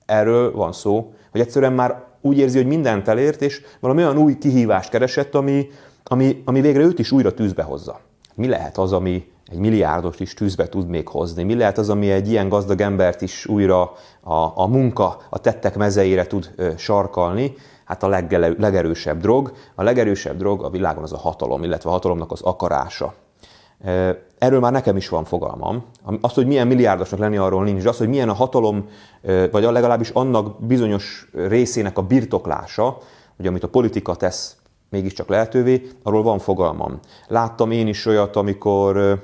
erről 0.06 0.52
van 0.52 0.72
szó, 0.72 1.12
hogy 1.30 1.40
egyszerűen 1.40 1.72
már 1.72 2.04
úgy 2.24 2.38
érzi, 2.38 2.56
hogy 2.56 2.66
mindent 2.66 3.08
elért, 3.08 3.42
és 3.42 3.62
valami 3.80 4.02
olyan 4.02 4.18
új 4.18 4.38
kihívást 4.38 4.90
keresett, 4.90 5.34
ami, 5.34 5.68
ami, 6.04 6.42
ami 6.44 6.60
végre 6.60 6.82
őt 6.82 6.98
is 6.98 7.12
újra 7.12 7.34
tűzbe 7.34 7.62
hozza. 7.62 8.00
Mi 8.34 8.48
lehet 8.48 8.78
az, 8.78 8.92
ami 8.92 9.26
egy 9.46 9.58
milliárdos 9.58 10.20
is 10.20 10.34
tűzbe 10.34 10.68
tud 10.68 10.88
még 10.88 11.08
hozni? 11.08 11.42
Mi 11.42 11.54
lehet 11.54 11.78
az, 11.78 11.90
ami 11.90 12.10
egy 12.10 12.28
ilyen 12.28 12.48
gazdag 12.48 12.80
embert 12.80 13.22
is 13.22 13.46
újra 13.46 13.82
a, 14.20 14.52
a 14.54 14.66
munka, 14.66 15.20
a 15.30 15.38
tettek 15.38 15.76
mezeire 15.76 16.26
tud 16.26 16.50
ö, 16.56 16.70
sarkalni? 16.76 17.54
Hát 17.84 18.02
a 18.02 18.08
legerősebb 18.58 19.20
drog. 19.20 19.52
A 19.74 19.82
legerősebb 19.82 20.36
drog 20.36 20.64
a 20.64 20.70
világon 20.70 21.02
az 21.02 21.12
a 21.12 21.18
hatalom, 21.18 21.64
illetve 21.64 21.90
a 21.90 21.92
hatalomnak 21.92 22.32
az 22.32 22.42
akarása. 22.42 23.14
Erről 24.38 24.60
már 24.60 24.72
nekem 24.72 24.96
is 24.96 25.08
van 25.08 25.24
fogalmam. 25.24 25.84
Az, 26.20 26.32
hogy 26.32 26.46
milyen 26.46 26.66
milliárdosnak 26.66 27.20
lenni, 27.20 27.36
arról 27.36 27.64
nincs, 27.64 27.84
az, 27.84 27.98
hogy 27.98 28.08
milyen 28.08 28.28
a 28.28 28.32
hatalom, 28.32 28.88
vagy 29.50 29.62
legalábbis 29.62 30.08
annak 30.08 30.62
bizonyos 30.62 31.30
részének 31.32 31.98
a 31.98 32.02
birtoklása, 32.02 32.98
hogy 33.36 33.46
amit 33.46 33.64
a 33.64 33.68
politika 33.68 34.14
tesz 34.14 34.56
mégiscsak 34.88 35.28
lehetővé, 35.28 35.88
arról 36.02 36.22
van 36.22 36.38
fogalmam. 36.38 36.98
Láttam 37.28 37.70
én 37.70 37.86
is 37.86 38.06
olyat, 38.06 38.36
amikor, 38.36 39.22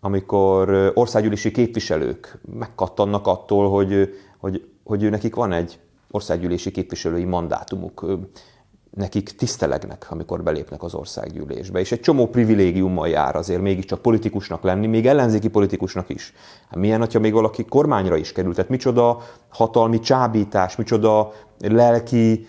amikor 0.00 0.92
országgyűlési 0.94 1.50
képviselők 1.50 2.38
megkattannak 2.58 3.26
attól, 3.26 3.70
hogy, 3.70 4.14
hogy, 4.38 4.64
hogy 4.84 5.10
nekik 5.10 5.34
van 5.34 5.52
egy 5.52 5.78
országgyűlési 6.10 6.70
képviselői 6.70 7.24
mandátumuk 7.24 8.06
nekik 8.94 9.36
tisztelegnek, 9.36 10.06
amikor 10.10 10.42
belépnek 10.42 10.82
az 10.82 10.94
országgyűlésbe, 10.94 11.80
és 11.80 11.92
egy 11.92 12.00
csomó 12.00 12.26
privilégiummal 12.26 13.08
jár 13.08 13.36
azért 13.36 13.60
mégiscsak 13.60 14.02
politikusnak 14.02 14.62
lenni, 14.62 14.86
még 14.86 15.06
ellenzéki 15.06 15.48
politikusnak 15.48 16.08
is. 16.08 16.32
Hát 16.68 16.78
milyen, 16.78 17.08
ha 17.12 17.18
még 17.18 17.32
valaki 17.32 17.64
kormányra 17.64 18.16
is 18.16 18.32
került, 18.32 18.54
tehát 18.54 18.70
micsoda 18.70 19.22
hatalmi 19.48 20.00
csábítás, 20.00 20.76
micsoda 20.76 21.32
lelki 21.58 22.48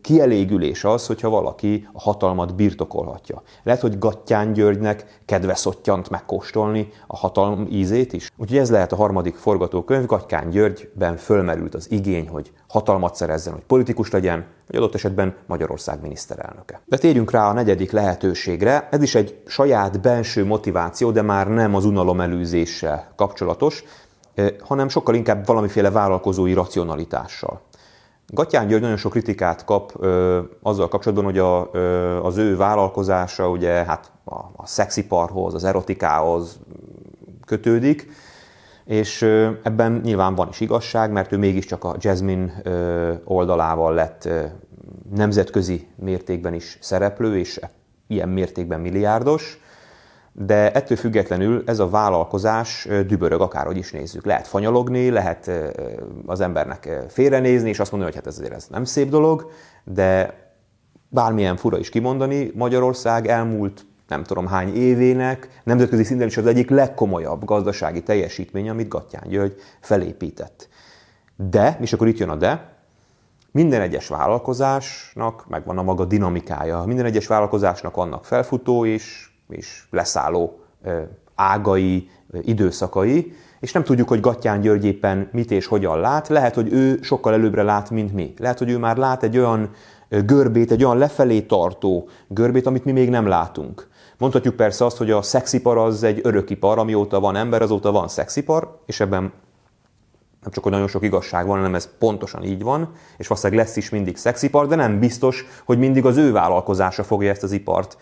kielégülés 0.00 0.84
az, 0.84 1.06
hogyha 1.06 1.28
valaki 1.28 1.88
a 1.92 2.00
hatalmat 2.00 2.54
birtokolhatja. 2.54 3.42
Lehet, 3.62 3.80
hogy 3.80 3.98
Gattyán 3.98 4.52
Györgynek 4.52 5.20
kedve 5.24 5.54
szottyant 5.54 6.10
megkóstolni 6.10 6.88
a 7.06 7.16
hatalom 7.16 7.66
ízét 7.70 8.12
is. 8.12 8.30
Úgyhogy 8.36 8.58
ez 8.58 8.70
lehet 8.70 8.92
a 8.92 8.96
harmadik 8.96 9.34
forgatókönyv. 9.34 10.06
Gattyán 10.06 10.50
Györgyben 10.50 11.16
fölmerült 11.16 11.74
az 11.74 11.90
igény, 11.90 12.28
hogy 12.28 12.52
hatalmat 12.68 13.14
szerezzen, 13.14 13.52
hogy 13.52 13.62
politikus 13.62 14.10
legyen, 14.10 14.46
vagy 14.66 14.76
adott 14.76 14.94
esetben 14.94 15.34
Magyarország 15.46 16.00
miniszterelnöke. 16.00 16.80
De 16.84 16.96
térjünk 16.96 17.30
rá 17.30 17.48
a 17.48 17.52
negyedik 17.52 17.90
lehetőségre. 17.90 18.88
Ez 18.90 19.02
is 19.02 19.14
egy 19.14 19.40
saját 19.46 20.00
belső 20.00 20.44
motiváció, 20.44 21.10
de 21.10 21.22
már 21.22 21.48
nem 21.48 21.74
az 21.74 21.84
unalom 21.84 22.20
elűzéssel 22.20 23.12
kapcsolatos, 23.16 23.84
hanem 24.60 24.88
sokkal 24.88 25.14
inkább 25.14 25.46
valamiféle 25.46 25.90
vállalkozói 25.90 26.52
racionalitással. 26.52 27.60
Gatyán 28.34 28.66
György 28.66 28.82
nagyon 28.82 28.96
sok 28.96 29.12
kritikát 29.12 29.64
kap 29.64 29.92
ö, 29.98 30.40
azzal 30.62 30.88
kapcsolatban, 30.88 31.24
hogy 31.24 31.38
a, 31.38 31.68
ö, 31.72 32.18
az 32.22 32.36
ő 32.36 32.56
vállalkozása 32.56 33.48
ugye 33.48 33.70
hát 33.70 34.12
a, 34.24 34.34
a 34.34 34.66
szexiparhoz, 34.66 35.54
az 35.54 35.64
erotikához 35.64 36.58
kötődik, 37.46 38.08
és 38.84 39.22
ö, 39.22 39.50
ebben 39.62 40.00
nyilván 40.04 40.34
van 40.34 40.48
is 40.48 40.60
igazság, 40.60 41.12
mert 41.12 41.32
ő 41.32 41.38
mégiscsak 41.38 41.84
a 41.84 41.96
Jasmine 41.98 42.60
ö, 42.62 43.12
oldalával 43.24 43.94
lett 43.94 44.24
ö, 44.24 44.44
nemzetközi 45.14 45.86
mértékben 45.96 46.54
is 46.54 46.78
szereplő, 46.80 47.38
és 47.38 47.60
ilyen 48.06 48.28
mértékben 48.28 48.80
milliárdos 48.80 49.58
de 50.36 50.72
ettől 50.72 50.96
függetlenül 50.96 51.62
ez 51.66 51.78
a 51.78 51.88
vállalkozás 51.88 52.88
dübörög, 53.06 53.40
akárhogy 53.40 53.76
is 53.76 53.92
nézzük. 53.92 54.24
Lehet 54.24 54.46
fanyalogni, 54.46 55.10
lehet 55.10 55.50
az 56.26 56.40
embernek 56.40 57.04
félrenézni, 57.08 57.68
és 57.68 57.78
azt 57.78 57.90
mondani, 57.90 58.12
hogy 58.12 58.22
hát 58.24 58.32
ez 58.32 58.38
azért 58.38 58.54
ez 58.54 58.66
nem 58.70 58.84
szép 58.84 59.08
dolog, 59.08 59.50
de 59.84 60.34
bármilyen 61.08 61.56
fura 61.56 61.78
is 61.78 61.88
kimondani, 61.88 62.50
Magyarország 62.54 63.26
elmúlt 63.26 63.86
nem 64.08 64.24
tudom 64.24 64.46
hány 64.46 64.74
évének, 64.74 65.60
nemzetközi 65.64 66.04
szinten 66.04 66.26
is 66.26 66.36
az 66.36 66.46
egyik 66.46 66.70
legkomolyabb 66.70 67.44
gazdasági 67.44 68.02
teljesítmény, 68.02 68.68
amit 68.68 68.88
Gattyán 68.88 69.28
György 69.28 69.54
felépített. 69.80 70.68
De, 71.36 71.78
és 71.80 71.92
akkor 71.92 72.08
itt 72.08 72.18
jön 72.18 72.28
a 72.28 72.36
de, 72.36 72.72
minden 73.50 73.80
egyes 73.80 74.08
vállalkozásnak 74.08 75.48
megvan 75.48 75.78
a 75.78 75.82
maga 75.82 76.04
dinamikája. 76.04 76.84
Minden 76.86 77.04
egyes 77.04 77.26
vállalkozásnak 77.26 77.94
vannak 77.94 78.24
felfutó 78.24 78.86
és 78.86 79.33
és 79.56 79.84
leszálló 79.90 80.58
ágai, 81.34 82.08
időszakai, 82.42 83.32
és 83.60 83.72
nem 83.72 83.84
tudjuk, 83.84 84.08
hogy 84.08 84.20
Gattyán 84.20 84.60
György 84.60 84.84
éppen 84.84 85.28
mit 85.32 85.50
és 85.50 85.66
hogyan 85.66 86.00
lát. 86.00 86.28
Lehet, 86.28 86.54
hogy 86.54 86.72
ő 86.72 86.98
sokkal 87.02 87.32
előbbre 87.32 87.62
lát, 87.62 87.90
mint 87.90 88.12
mi. 88.12 88.34
Lehet, 88.38 88.58
hogy 88.58 88.70
ő 88.70 88.78
már 88.78 88.96
lát 88.96 89.22
egy 89.22 89.38
olyan 89.38 89.70
görbét, 90.08 90.70
egy 90.70 90.84
olyan 90.84 90.98
lefelé 90.98 91.40
tartó 91.40 92.08
görbét, 92.28 92.66
amit 92.66 92.84
mi 92.84 92.92
még 92.92 93.10
nem 93.10 93.26
látunk. 93.26 93.88
Mondhatjuk 94.18 94.54
persze 94.54 94.84
azt, 94.84 94.96
hogy 94.96 95.10
a 95.10 95.22
szexipar 95.22 95.78
az 95.78 96.02
egy 96.02 96.20
örökipar, 96.22 96.78
amióta 96.78 97.20
van 97.20 97.36
ember, 97.36 97.62
azóta 97.62 97.92
van 97.92 98.08
szexipar, 98.08 98.78
és 98.86 99.00
ebben 99.00 99.32
nem 100.44 100.52
csak, 100.52 100.62
hogy 100.62 100.72
nagyon 100.72 100.88
sok 100.88 101.04
igazság 101.04 101.46
van, 101.46 101.56
hanem 101.56 101.74
ez 101.74 101.88
pontosan 101.98 102.42
így 102.42 102.62
van, 102.62 102.92
és 103.16 103.26
valószínűleg 103.26 103.64
lesz 103.64 103.76
is 103.76 103.90
mindig 103.90 104.16
szexipar, 104.16 104.66
de 104.66 104.74
nem 104.74 104.98
biztos, 104.98 105.46
hogy 105.64 105.78
mindig 105.78 106.04
az 106.04 106.16
ő 106.16 106.32
vállalkozása 106.32 107.04
fogja 107.04 107.30
ezt 107.30 107.42
az 107.42 107.52
ipart 107.52 107.96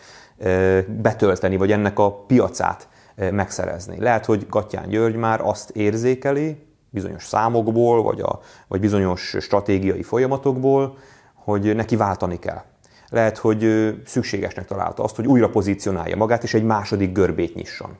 betölteni, 0.86 1.56
vagy 1.56 1.72
ennek 1.72 1.98
a 1.98 2.12
piacát 2.12 2.88
megszerezni. 3.30 4.00
Lehet, 4.00 4.24
hogy 4.24 4.46
Gattyán 4.50 4.88
György 4.88 5.16
már 5.16 5.40
azt 5.40 5.70
érzékeli, 5.70 6.66
bizonyos 6.90 7.24
számokból, 7.24 8.02
vagy, 8.02 8.20
a, 8.20 8.40
vagy 8.68 8.80
bizonyos 8.80 9.36
stratégiai 9.40 10.02
folyamatokból, 10.02 10.96
hogy 11.34 11.74
neki 11.74 11.96
váltani 11.96 12.38
kell. 12.38 12.62
Lehet, 13.08 13.38
hogy 13.38 13.92
szükségesnek 14.04 14.66
találta 14.66 15.02
azt, 15.02 15.16
hogy 15.16 15.26
újra 15.26 15.48
pozícionálja 15.48 16.16
magát, 16.16 16.42
és 16.42 16.54
egy 16.54 16.64
második 16.64 17.12
görbét 17.12 17.54
nyisson. 17.54 17.96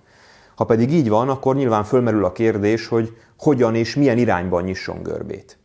Ha 0.54 0.64
pedig 0.64 0.92
így 0.92 1.08
van, 1.08 1.28
akkor 1.28 1.56
nyilván 1.56 1.84
fölmerül 1.84 2.25
a 2.25 2.32
kérdés, 2.32 2.87
hogy 2.87 3.16
hogyan 3.42 3.75
és 3.75 3.94
milyen 3.94 4.18
irányban 4.18 4.62
nyisson 4.62 5.02
görbét 5.02 5.56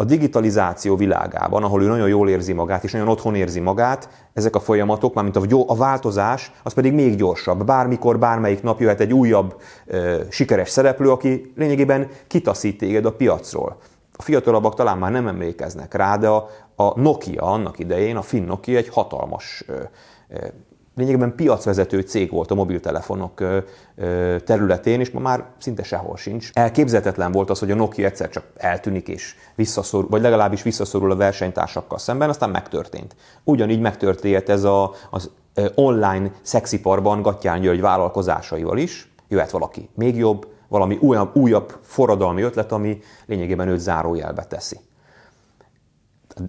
a 0.00 0.04
digitalizáció 0.04 0.96
világában, 0.96 1.62
ahol 1.62 1.82
ő 1.82 1.86
nagyon 1.86 2.08
jól 2.08 2.28
érzi 2.28 2.52
magát, 2.52 2.84
és 2.84 2.92
nagyon 2.92 3.08
otthon 3.08 3.34
érzi 3.34 3.60
magát, 3.60 4.08
ezek 4.32 4.56
a 4.56 4.60
folyamatok, 4.60 5.14
mármint 5.14 5.36
a, 5.66 5.74
változás, 5.74 6.52
az 6.62 6.72
pedig 6.72 6.92
még 6.92 7.16
gyorsabb. 7.16 7.64
Bármikor, 7.64 8.18
bármelyik 8.18 8.62
nap 8.62 8.80
jöhet 8.80 9.00
egy 9.00 9.12
újabb 9.12 9.60
ö, 9.86 10.20
sikeres 10.28 10.68
szereplő, 10.68 11.10
aki 11.10 11.52
lényegében 11.56 12.08
kitaszít 12.26 12.78
téged 12.78 13.04
a 13.04 13.12
piacról. 13.12 13.76
A 14.16 14.22
fiatalabbak 14.22 14.74
talán 14.74 14.98
már 14.98 15.10
nem 15.10 15.26
emlékeznek 15.26 15.94
rá, 15.94 16.16
de 16.16 16.28
a, 16.28 16.48
a 16.76 17.00
Nokia 17.00 17.42
annak 17.42 17.78
idején, 17.78 18.16
a 18.16 18.22
Finn 18.22 18.46
Nokia 18.46 18.76
egy 18.76 18.88
hatalmas 18.88 19.64
ö, 19.66 19.82
ö, 20.28 20.46
lényegében 21.00 21.34
piacvezető 21.34 22.00
cég 22.00 22.30
volt 22.30 22.50
a 22.50 22.54
mobiltelefonok 22.54 23.44
területén, 24.44 25.00
és 25.00 25.10
ma 25.10 25.20
már 25.20 25.44
szinte 25.58 25.82
sehol 25.82 26.16
sincs. 26.16 26.50
Elképzelhetetlen 26.52 27.32
volt 27.32 27.50
az, 27.50 27.58
hogy 27.58 27.70
a 27.70 27.74
Nokia 27.74 28.06
egyszer 28.06 28.28
csak 28.28 28.44
eltűnik 28.56 29.08
és 29.08 29.34
visszaszorul, 29.54 30.08
vagy 30.10 30.20
legalábbis 30.20 30.62
visszaszorul 30.62 31.10
a 31.10 31.16
versenytársakkal 31.16 31.98
szemben, 31.98 32.28
aztán 32.28 32.50
megtörtént. 32.50 33.16
Ugyanígy 33.44 33.80
megtörtént 33.80 34.48
ez 34.48 34.64
a, 34.64 34.92
az 35.10 35.30
online 35.74 36.30
szexiparban 36.42 37.22
Gattyán 37.22 37.60
György 37.60 37.80
vállalkozásaival 37.80 38.78
is. 38.78 39.12
Jöhet 39.28 39.50
valaki 39.50 39.88
még 39.94 40.16
jobb, 40.16 40.46
valami 40.68 40.98
újabb, 41.00 41.36
újabb 41.36 41.78
forradalmi 41.82 42.42
ötlet, 42.42 42.72
ami 42.72 42.98
lényegében 43.26 43.68
őt 43.68 43.78
zárójelbe 43.78 44.44
teszi. 44.44 44.76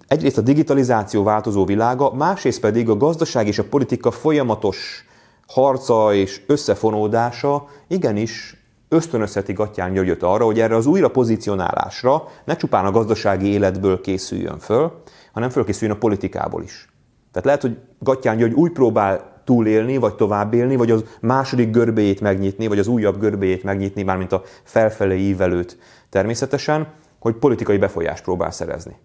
Egyrészt 0.06 0.38
a 0.38 0.40
digitalizáció 0.40 1.22
változó 1.22 1.64
világa, 1.64 2.12
másrészt 2.12 2.60
pedig 2.60 2.88
a 2.88 2.96
gazdaság 2.96 3.46
és 3.46 3.58
a 3.58 3.64
politika 3.64 4.10
folyamatos 4.10 5.04
harca 5.46 6.14
és 6.14 6.42
összefonódása 6.46 7.66
igenis 7.88 8.56
ösztönözheti 8.88 9.52
Gattyán 9.52 9.92
Györgyöt 9.92 10.22
arra, 10.22 10.44
hogy 10.44 10.60
erre 10.60 10.76
az 10.76 10.86
újra 10.86 11.10
pozícionálásra 11.10 12.24
ne 12.44 12.56
csupán 12.56 12.84
a 12.84 12.90
gazdasági 12.90 13.46
életből 13.46 14.00
készüljön 14.00 14.58
föl, 14.58 15.02
hanem 15.32 15.50
fölkészüljön 15.50 15.96
a 15.96 16.00
politikából 16.00 16.62
is. 16.62 16.88
Tehát 17.30 17.46
lehet, 17.46 17.62
hogy 17.62 17.78
Gattyán 17.98 18.36
György 18.36 18.52
úgy 18.52 18.72
próbál 18.72 19.42
túlélni, 19.44 19.96
vagy 19.96 20.14
tovább 20.14 20.54
élni, 20.54 20.76
vagy 20.76 20.90
az 20.90 21.04
második 21.20 21.70
görbéjét 21.70 22.20
megnyitni, 22.20 22.66
vagy 22.66 22.78
az 22.78 22.86
újabb 22.86 23.20
görbéjét 23.20 23.62
megnyitni, 23.62 24.02
mármint 24.02 24.32
a 24.32 24.42
felfelé 24.62 25.18
ívelőt 25.18 25.78
természetesen, 26.08 26.92
hogy 27.18 27.34
politikai 27.34 27.78
befolyást 27.78 28.22
próbál 28.22 28.50
szerezni. 28.50 28.96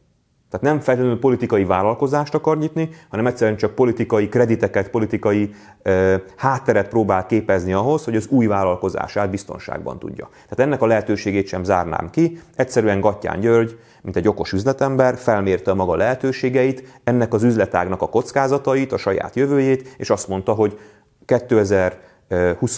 Tehát 0.50 0.66
nem 0.66 0.80
feltétlenül 0.80 1.20
politikai 1.20 1.66
vállalkozást 1.66 2.36
akar 2.36 2.58
nyitni, 2.58 2.90
hanem 3.10 3.26
egyszerűen 3.26 3.58
csak 3.58 3.76
politikai 3.76 4.30
krediteket, 4.30 4.90
politikai 4.90 5.54
ö, 5.82 6.16
hátteret 6.36 6.88
próbál 6.88 7.26
képezni 7.26 7.74
ahhoz, 7.74 8.04
hogy 8.04 8.16
az 8.16 8.28
új 8.28 8.46
vállalkozását 8.46 9.30
biztonságban 9.30 10.00
tudja. 10.00 10.30
Tehát 10.32 10.60
ennek 10.60 10.82
a 10.82 10.86
lehetőségét 10.86 11.48
sem 11.48 11.64
zárnám 11.64 12.10
ki. 12.10 12.40
Egyszerűen 12.56 13.00
Gattyán 13.00 13.40
György, 13.40 13.80
mint 14.02 14.16
egy 14.16 14.28
okos 14.28 14.52
üzletember, 14.52 15.18
felmérte 15.18 15.74
maga 15.74 15.96
lehetőségeit, 15.96 17.00
ennek 17.04 17.34
az 17.34 17.44
üzletágnak 17.44 18.02
a 18.02 18.10
kockázatait, 18.10 18.92
a 18.92 18.98
saját 18.98 19.36
jövőjét, 19.36 19.96
és 19.98 20.10
azt 20.10 20.28
mondta, 20.28 20.54
hogy 20.54 20.80
2020 21.26 22.78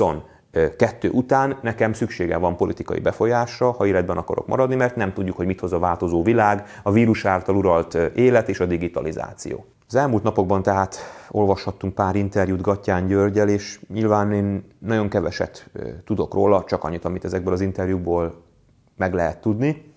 kettő 0.78 1.10
után 1.10 1.58
nekem 1.62 1.94
szüksége 1.94 2.38
van 2.38 2.58
politikai 2.58 3.00
befolyásra, 3.00 3.72
ha 3.72 3.86
életben 3.86 4.18
akarok 4.18 4.48
maradni, 4.48 4.76
mert 4.76 4.96
nem 4.96 5.14
tudjuk, 5.14 5.36
hogy 5.36 5.46
mit 5.46 5.60
hoz 5.60 5.74
a 5.74 5.80
változó 5.80 6.24
világ, 6.24 6.64
a 6.84 6.92
vírus 6.92 7.26
által 7.26 7.56
uralt 7.56 7.94
élet 8.16 8.50
és 8.50 8.60
a 8.60 8.66
digitalizáció. 8.66 9.66
Az 9.88 9.96
elmúlt 9.96 10.24
napokban 10.24 10.64
tehát 10.64 10.96
olvashattunk 11.30 11.94
pár 11.94 12.16
interjút 12.16 12.62
Gattyán 12.62 13.08
Györgyel, 13.08 13.50
és 13.50 13.80
nyilván 13.88 14.32
én 14.32 14.64
nagyon 14.80 15.10
keveset 15.10 15.70
tudok 16.06 16.34
róla, 16.34 16.64
csak 16.64 16.84
annyit, 16.84 17.06
amit 17.06 17.26
ezekből 17.26 17.54
az 17.54 17.62
interjúkból 17.62 18.44
meg 18.98 19.14
lehet 19.14 19.42
tudni, 19.42 19.94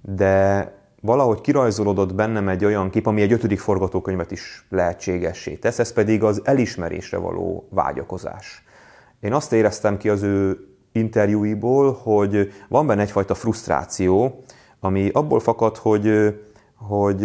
de 0.00 0.72
valahogy 1.00 1.40
kirajzolódott 1.40 2.14
bennem 2.14 2.48
egy 2.48 2.64
olyan 2.64 2.90
kép, 2.90 3.06
ami 3.06 3.22
egy 3.22 3.32
ötödik 3.32 3.58
forgatókönyvet 3.58 4.30
is 4.30 4.66
lehetségessé 4.68 5.54
tesz, 5.54 5.78
ez 5.78 5.92
pedig 5.92 6.22
az 6.22 6.40
elismerésre 6.44 7.18
való 7.18 7.68
vágyakozás. 7.70 8.64
Én 9.20 9.32
azt 9.32 9.52
éreztem 9.52 9.96
ki 9.96 10.08
az 10.08 10.22
ő 10.22 10.58
interjúiból, 10.92 11.92
hogy 12.02 12.52
van 12.68 12.86
benne 12.86 13.02
egyfajta 13.02 13.34
frusztráció, 13.34 14.42
ami 14.80 15.08
abból 15.12 15.40
fakad, 15.40 15.76
hogy, 15.76 16.34
hogy 16.74 17.20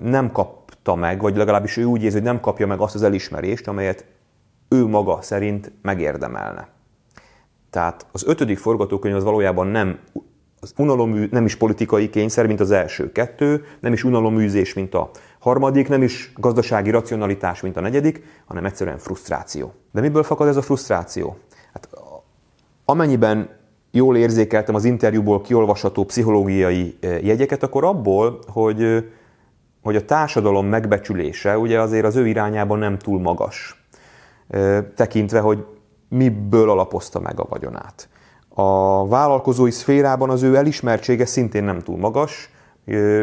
nem 0.00 0.32
kapta 0.32 0.94
meg, 0.94 1.20
vagy 1.20 1.36
legalábbis 1.36 1.76
ő 1.76 1.84
úgy 1.84 2.02
érzi, 2.02 2.16
hogy 2.16 2.26
nem 2.26 2.40
kapja 2.40 2.66
meg 2.66 2.80
azt 2.80 2.94
az 2.94 3.02
elismerést, 3.02 3.68
amelyet 3.68 4.04
ő 4.68 4.86
maga 4.86 5.22
szerint 5.22 5.72
megérdemelne. 5.82 6.68
Tehát 7.70 8.06
az 8.12 8.26
ötödik 8.26 8.58
forgatókönyv 8.58 9.14
az 9.14 9.24
valójában 9.24 9.66
nem 9.66 9.98
az 10.60 10.72
unalom, 10.76 11.26
nem 11.30 11.44
is 11.44 11.56
politikai 11.56 12.10
kényszer, 12.10 12.46
mint 12.46 12.60
az 12.60 12.70
első 12.70 13.12
kettő, 13.12 13.64
nem 13.80 13.92
is 13.92 14.04
unaloműzés, 14.04 14.74
mint 14.74 14.94
a 14.94 15.10
harmadik, 15.38 15.88
nem 15.88 16.02
is 16.02 16.32
gazdasági 16.36 16.90
racionalitás, 16.90 17.60
mint 17.60 17.76
a 17.76 17.80
negyedik, 17.80 18.22
hanem 18.46 18.64
egyszerűen 18.64 18.98
frusztráció. 18.98 19.72
De 19.92 20.00
miből 20.00 20.22
fakad 20.22 20.48
ez 20.48 20.56
a 20.56 20.62
frusztráció? 20.62 21.36
Hát 21.72 21.88
amennyiben 22.84 23.48
jól 23.90 24.16
érzékeltem 24.16 24.74
az 24.74 24.84
interjúból 24.84 25.40
kiolvasható 25.40 26.04
pszichológiai 26.04 26.96
eh, 27.00 27.24
jegyeket, 27.24 27.62
akkor 27.62 27.84
abból, 27.84 28.38
hogy, 28.46 28.82
eh, 28.82 29.04
hogy 29.82 29.96
a 29.96 30.04
társadalom 30.04 30.66
megbecsülése 30.66 31.58
ugye 31.58 31.80
azért 31.80 32.04
az 32.04 32.16
ő 32.16 32.26
irányában 32.26 32.78
nem 32.78 32.98
túl 32.98 33.20
magas, 33.20 33.84
eh, 34.48 34.84
tekintve, 34.94 35.40
hogy 35.40 35.64
miből 36.08 36.70
alapozta 36.70 37.20
meg 37.20 37.40
a 37.40 37.46
vagyonát. 37.48 38.08
A 38.54 39.08
vállalkozói 39.08 39.70
szférában 39.70 40.30
az 40.30 40.42
ő 40.42 40.56
elismertsége 40.56 41.26
szintén 41.26 41.64
nem 41.64 41.78
túl 41.78 41.98
magas, 41.98 42.50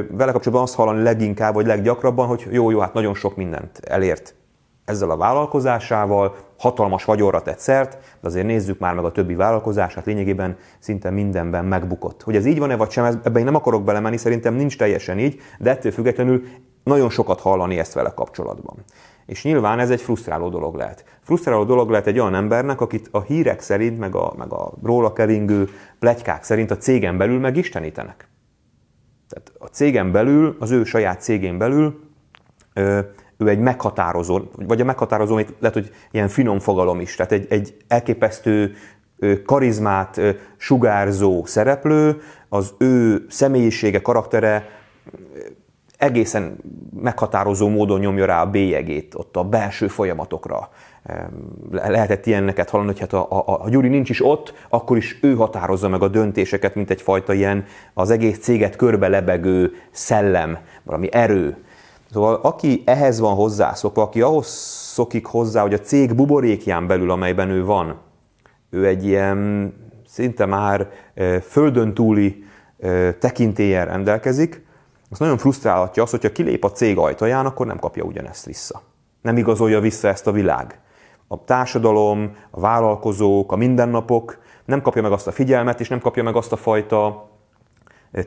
vele 0.09 0.31
kapcsolatban 0.31 0.61
azt 0.61 0.75
hallani 0.75 1.01
leginkább, 1.01 1.53
vagy 1.53 1.65
leggyakrabban, 1.65 2.27
hogy 2.27 2.47
jó, 2.51 2.69
jó, 2.69 2.79
hát 2.79 2.93
nagyon 2.93 3.13
sok 3.13 3.35
mindent 3.35 3.79
elért 3.83 4.35
ezzel 4.85 5.09
a 5.09 5.17
vállalkozásával, 5.17 6.35
hatalmas 6.57 7.03
vagyonra 7.03 7.41
tett 7.41 7.59
szert, 7.59 7.91
de 7.91 8.27
azért 8.27 8.45
nézzük 8.45 8.79
már 8.79 8.95
meg 8.95 9.05
a 9.05 9.11
többi 9.11 9.35
vállalkozását, 9.35 10.05
lényegében 10.05 10.57
szinte 10.79 11.09
mindenben 11.09 11.65
megbukott. 11.65 12.23
Hogy 12.23 12.35
ez 12.35 12.45
így 12.45 12.59
van-e 12.59 12.75
vagy 12.75 12.91
sem, 12.91 13.05
ebben 13.05 13.37
én 13.37 13.43
nem 13.43 13.55
akarok 13.55 13.83
belemenni, 13.83 14.17
szerintem 14.17 14.53
nincs 14.53 14.77
teljesen 14.77 15.19
így, 15.19 15.39
de 15.59 15.69
ettől 15.69 15.91
függetlenül 15.91 16.43
nagyon 16.83 17.09
sokat 17.09 17.39
hallani 17.39 17.79
ezt 17.79 17.93
vele 17.93 18.11
kapcsolatban. 18.15 18.75
És 19.27 19.43
nyilván 19.43 19.79
ez 19.79 19.89
egy 19.89 20.01
frusztráló 20.01 20.49
dolog 20.49 20.75
lehet. 20.75 21.03
Frusztráló 21.21 21.63
dolog 21.63 21.89
lehet 21.89 22.07
egy 22.07 22.19
olyan 22.19 22.35
embernek, 22.35 22.81
akit 22.81 23.07
a 23.11 23.21
hírek 23.21 23.61
szerint, 23.61 23.99
meg 23.99 24.15
a, 24.15 24.33
meg 24.37 24.53
a 24.53 24.73
róla 24.83 25.13
keringő 25.13 25.69
plegykák 25.99 26.43
szerint 26.43 26.71
a 26.71 26.77
cégen 26.77 27.17
belül 27.17 27.39
megistenítenek. 27.39 28.29
Tehát 29.29 29.51
a 29.57 29.65
cégen 29.65 30.11
belül, 30.11 30.55
az 30.59 30.71
ő 30.71 30.83
saját 30.83 31.21
cégén 31.21 31.57
belül 31.57 32.05
ő 33.37 33.47
egy 33.47 33.59
meghatározó, 33.59 34.41
vagy 34.55 34.81
a 34.81 34.85
meghatározó, 34.85 35.35
lehet, 35.35 35.73
hogy 35.73 35.91
ilyen 36.11 36.27
finom 36.27 36.59
fogalom 36.59 36.99
is, 36.99 37.15
tehát 37.15 37.31
egy, 37.31 37.45
egy 37.49 37.77
elképesztő 37.87 38.73
karizmát 39.45 40.21
sugárzó 40.57 41.45
szereplő, 41.45 42.21
az 42.49 42.73
ő 42.77 43.25
személyisége, 43.29 44.01
karaktere 44.01 44.69
egészen 45.97 46.57
meghatározó 47.01 47.69
módon 47.69 47.99
nyomja 47.99 48.25
rá 48.25 48.41
a 48.41 48.49
bélyegét 48.49 49.15
ott 49.15 49.35
a 49.35 49.43
belső 49.43 49.87
folyamatokra. 49.87 50.69
Lehetett 51.71 52.25
ilyenneket 52.25 52.69
hallani, 52.69 52.89
hogy 52.89 52.99
hát 52.99 53.13
a, 53.13 53.27
a, 53.29 53.63
a 53.63 53.69
Gyuri 53.69 53.87
nincs 53.87 54.09
is 54.09 54.25
ott, 54.25 54.53
akkor 54.69 54.97
is 54.97 55.19
ő 55.21 55.35
határozza 55.35 55.89
meg 55.89 56.01
a 56.01 56.07
döntéseket, 56.07 56.75
mint 56.75 56.89
egyfajta 56.89 57.33
ilyen 57.33 57.65
az 57.93 58.09
egész 58.09 58.39
céget 58.39 58.75
körbe 58.75 59.07
lebegő 59.07 59.71
szellem, 59.91 60.57
valami 60.83 61.07
erő. 61.11 61.57
Szóval 62.11 62.39
aki 62.41 62.81
ehhez 62.85 63.19
van 63.19 63.35
hozzászokva, 63.35 64.01
aki 64.01 64.21
ahhoz 64.21 64.47
szokik 64.93 65.25
hozzá, 65.25 65.61
hogy 65.61 65.73
a 65.73 65.79
cég 65.79 66.15
buborékján 66.15 66.87
belül, 66.87 67.11
amelyben 67.11 67.49
ő 67.49 67.65
van, 67.65 67.95
ő 68.69 68.85
egy 68.85 69.05
ilyen 69.05 69.73
szinte 70.07 70.45
már 70.45 70.89
földön 71.41 71.93
túli 71.93 72.43
tekintélyen 73.19 73.85
rendelkezik, 73.85 74.65
az 75.09 75.19
nagyon 75.19 75.37
frusztrálhatja 75.37 76.03
azt, 76.03 76.11
hogyha 76.11 76.31
kilép 76.31 76.63
a 76.63 76.71
cég 76.71 76.97
ajtaján, 76.97 77.45
akkor 77.45 77.65
nem 77.65 77.79
kapja 77.79 78.03
ugyanezt 78.03 78.45
vissza. 78.45 78.81
Nem 79.21 79.37
igazolja 79.37 79.79
vissza 79.79 80.07
ezt 80.07 80.27
a 80.27 80.31
világ. 80.31 80.79
A 81.27 81.43
társadalom, 81.43 82.35
a 82.51 82.59
vállalkozók, 82.59 83.51
a 83.51 83.55
mindennapok 83.55 84.37
nem 84.65 84.81
kapja 84.81 85.01
meg 85.01 85.11
azt 85.11 85.27
a 85.27 85.31
figyelmet, 85.31 85.79
és 85.79 85.89
nem 85.89 85.99
kapja 85.99 86.23
meg 86.23 86.35
azt 86.35 86.51
a 86.51 86.55
fajta 86.55 87.29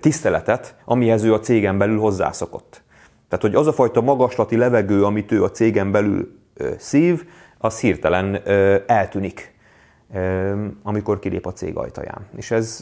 tiszteletet, 0.00 0.76
amihez 0.84 1.24
ő 1.24 1.32
a 1.32 1.40
cégen 1.40 1.78
belül 1.78 1.98
hozzászokott. 1.98 2.82
Tehát, 3.28 3.44
hogy 3.44 3.54
az 3.54 3.66
a 3.66 3.72
fajta 3.72 4.00
magaslati 4.00 4.56
levegő, 4.56 5.04
amit 5.04 5.32
ő 5.32 5.42
a 5.42 5.50
cégen 5.50 5.90
belül 5.90 6.38
szív, 6.78 7.26
az 7.58 7.80
hirtelen 7.80 8.42
eltűnik, 8.86 9.54
amikor 10.82 11.18
kilép 11.18 11.46
a 11.46 11.52
cég 11.52 11.76
ajtaján. 11.76 12.26
És 12.36 12.50
ez 12.50 12.80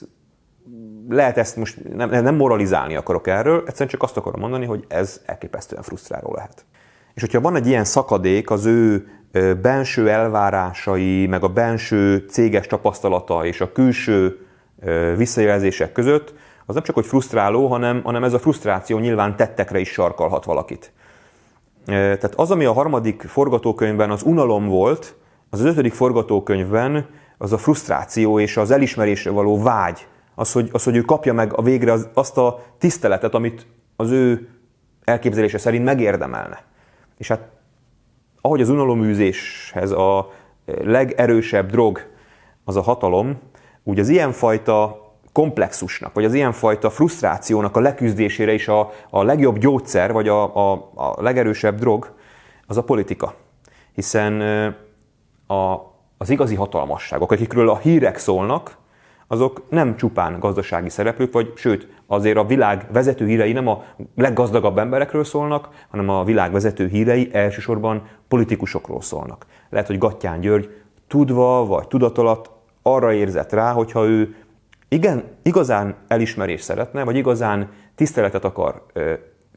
lehet 1.09 1.39
ezt 1.39 1.57
most, 1.57 1.95
nem, 1.95 2.11
nem 2.11 2.35
moralizálni 2.35 2.97
akarok 2.97 3.27
erről, 3.27 3.63
egyszerűen 3.67 3.89
csak 3.89 4.03
azt 4.03 4.17
akarom 4.17 4.41
mondani, 4.41 4.67
hogy 4.67 4.85
ez 4.89 5.21
elképesztően 5.27 5.83
frusztráló 5.83 6.35
lehet. 6.35 6.65
És 7.15 7.21
hogyha 7.21 7.41
van 7.41 7.57
egy 7.57 7.67
ilyen 7.67 7.85
szakadék 7.85 8.51
az 8.51 8.65
ő 8.67 9.09
benső 9.63 10.11
elvárásai, 10.11 11.27
meg 11.27 11.45
a 11.45 11.49
benső 11.49 12.25
céges 12.29 12.67
tapasztalata 12.67 13.45
és 13.45 13.61
a 13.61 13.73
külső 13.73 14.47
visszajelzések 15.17 15.93
között, 15.93 16.35
az 16.67 16.75
nem 16.75 16.85
csak 16.85 16.95
hogy 16.95 17.07
frusztráló, 17.07 17.67
hanem, 17.67 18.03
hanem 18.05 18.25
ez 18.25 18.33
a 18.33 18.39
frusztráció 18.39 18.99
nyilván 18.99 19.37
tettekre 19.37 19.79
is 19.79 19.91
sarkalhat 19.91 20.45
valakit. 20.45 20.93
Tehát 21.85 22.35
az, 22.35 22.51
ami 22.51 22.65
a 22.65 22.73
harmadik 22.73 23.23
forgatókönyvben 23.23 24.11
az 24.11 24.23
unalom 24.23 24.67
volt, 24.67 25.15
az 25.51 25.61
az 25.61 25.67
ötödik 25.67 25.93
forgatókönyvben 25.93 27.07
az 27.39 27.53
a 27.53 27.59
frusztráció 27.59 28.41
és 28.41 28.57
az 28.57 28.71
elismerésre 28.71 29.31
való 29.31 29.63
vágy, 29.63 30.07
az, 30.39 30.53
hogy, 30.53 30.69
az, 30.73 30.85
hogy 30.85 30.97
ő 30.97 31.01
kapja 31.01 31.33
meg 31.33 31.57
a 31.57 31.63
végre 31.63 31.93
az, 31.93 32.09
azt 32.15 32.39
a 32.39 32.61
tiszteletet, 32.79 33.35
amit 33.35 33.67
az 33.97 34.11
ő 34.11 34.49
elképzelése 35.05 35.59
szerint 35.59 35.85
megérdemelne. 35.85 36.65
És 37.17 37.29
hát 37.29 37.49
ahogy 38.41 38.61
az 38.61 38.69
unaloműzéshez 38.69 39.91
a 39.91 40.31
legerősebb 40.65 41.71
drog 41.71 42.01
az 42.65 42.77
a 42.77 42.83
hatalom, 42.83 43.39
úgy 43.83 43.99
az 43.99 44.09
ilyenfajta 44.09 45.07
komplexusnak, 45.33 46.15
vagy 46.15 46.25
az 46.25 46.35
ilyenfajta 46.35 46.91
frusztrációnak 46.91 47.77
a 47.77 47.81
leküzdésére 47.81 48.53
is 48.53 48.69
a, 48.69 48.91
a 49.11 49.23
legjobb 49.23 49.59
gyógyszer, 49.59 50.13
vagy 50.13 50.29
a, 50.29 50.57
a, 50.57 50.91
a 50.95 51.23
legerősebb 51.23 51.79
drog, 51.79 52.15
az 52.67 52.77
a 52.77 52.85
politika. 52.85 53.35
Hiszen 53.95 54.41
a, 55.47 55.75
az 56.19 56.31
igazi 56.31 56.55
hatalmasságok, 56.55 57.33
akikről 57.33 57.69
a 57.69 57.79
hírek 57.79 58.19
szólnak, 58.19 58.77
azok 59.29 59.63
nem 59.69 59.97
csupán 59.97 60.39
gazdasági 60.39 60.89
szereplők, 60.89 61.33
vagy 61.33 61.53
sőt, 61.57 61.89
azért 62.07 62.37
a 62.37 62.45
világ 62.45 62.87
vezető 62.93 63.27
hírei 63.27 63.53
nem 63.53 63.67
a 63.67 63.85
leggazdagabb 64.15 64.79
emberekről 64.79 65.25
szólnak, 65.25 65.69
hanem 65.89 66.09
a 66.09 66.25
világ 66.25 66.53
vezető 66.53 66.87
hírei 66.87 67.29
elsősorban 67.33 68.03
politikusokról 68.29 69.01
szólnak. 69.01 69.47
Lehet, 69.71 69.87
hogy 69.87 69.99
Gattyán 69.99 70.41
György 70.41 70.69
tudva 71.09 71.67
vagy 71.67 71.89
tudat 71.89 72.19
alatt 72.19 72.51
arra 72.83 73.13
érzett 73.13 73.53
rá, 73.53 73.73
hogyha 73.73 74.07
ő 74.07 74.35
igen, 74.89 75.25
igazán 75.43 75.95
elismerést 76.07 76.65
szeretne, 76.65 77.05
vagy 77.05 77.17
igazán 77.17 77.71
tiszteletet 77.95 78.45
akar 78.45 78.87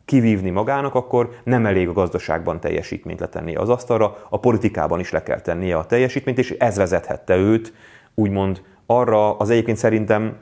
kivívni 0.05 0.49
magának, 0.49 0.95
akkor 0.95 1.29
nem 1.43 1.65
elég 1.65 1.87
a 1.87 1.93
gazdaságban 1.93 2.59
teljesítményt 2.59 3.19
letennie 3.19 3.59
az 3.59 3.69
asztalra, 3.69 4.17
a 4.29 4.39
politikában 4.39 4.99
is 4.99 5.11
le 5.11 5.23
kell 5.23 5.41
tennie 5.41 5.77
a 5.77 5.85
teljesítményt, 5.85 6.37
és 6.37 6.51
ez 6.51 6.77
vezethette 6.77 7.35
őt 7.35 7.73
úgymond 8.15 8.61
arra 8.97 9.37
az 9.37 9.49
egyébként 9.49 9.77
szerintem 9.77 10.37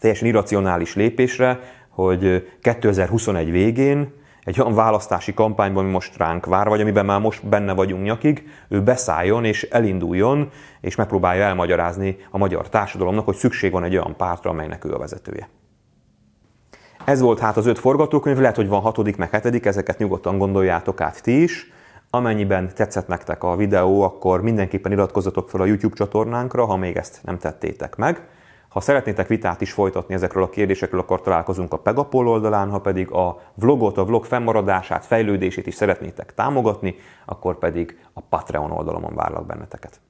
teljesen 0.00 0.28
irracionális 0.28 0.94
lépésre, 0.94 1.60
hogy 1.88 2.48
2021 2.60 3.50
végén 3.50 4.12
egy 4.44 4.60
olyan 4.60 4.74
választási 4.74 5.34
kampányban, 5.34 5.82
ami 5.84 5.92
most 5.92 6.16
ránk 6.16 6.46
vár, 6.46 6.68
vagy 6.68 6.80
amiben 6.80 7.04
már 7.04 7.20
most 7.20 7.46
benne 7.46 7.72
vagyunk 7.72 8.02
nyakig, 8.02 8.48
ő 8.68 8.82
beszálljon 8.82 9.44
és 9.44 9.62
elinduljon, 9.62 10.50
és 10.80 10.94
megpróbálja 10.94 11.44
elmagyarázni 11.44 12.16
a 12.30 12.38
magyar 12.38 12.68
társadalomnak, 12.68 13.24
hogy 13.24 13.36
szükség 13.36 13.72
van 13.72 13.84
egy 13.84 13.96
olyan 13.96 14.14
pártra, 14.16 14.50
amelynek 14.50 14.84
ő 14.84 14.92
a 14.92 14.98
vezetője. 14.98 15.48
Ez 17.04 17.20
volt 17.20 17.38
hát 17.38 17.56
az 17.56 17.66
öt 17.66 17.78
forgatókönyv, 17.78 18.38
lehet, 18.38 18.56
hogy 18.56 18.68
van 18.68 18.80
hatodik, 18.80 19.16
meg 19.16 19.30
hetedik, 19.30 19.66
ezeket 19.66 19.98
nyugodtan 19.98 20.38
gondoljátok 20.38 21.00
át 21.00 21.22
ti 21.22 21.42
is. 21.42 21.72
Amennyiben 22.10 22.74
tetszett 22.74 23.06
nektek 23.06 23.42
a 23.42 23.56
videó, 23.56 24.02
akkor 24.02 24.42
mindenképpen 24.42 24.92
iratkozzatok 24.92 25.50
fel 25.50 25.60
a 25.60 25.64
YouTube 25.64 25.94
csatornánkra, 25.94 26.64
ha 26.64 26.76
még 26.76 26.96
ezt 26.96 27.20
nem 27.22 27.38
tettétek 27.38 27.96
meg. 27.96 28.28
Ha 28.68 28.80
szeretnétek 28.80 29.28
vitát 29.28 29.60
is 29.60 29.72
folytatni 29.72 30.14
ezekről 30.14 30.42
a 30.42 30.50
kérdésekről, 30.50 31.00
akkor 31.00 31.20
találkozunk 31.20 31.72
a 31.72 31.78
Pegapol 31.78 32.28
oldalán, 32.28 32.70
ha 32.70 32.80
pedig 32.80 33.10
a 33.10 33.40
vlogot, 33.54 33.98
a 33.98 34.04
vlog 34.04 34.24
fennmaradását, 34.24 35.06
fejlődését 35.06 35.66
is 35.66 35.74
szeretnétek 35.74 36.34
támogatni, 36.34 36.94
akkor 37.26 37.58
pedig 37.58 37.98
a 38.12 38.20
Patreon 38.20 38.70
oldalon 38.70 39.14
várlak 39.14 39.46
benneteket. 39.46 40.00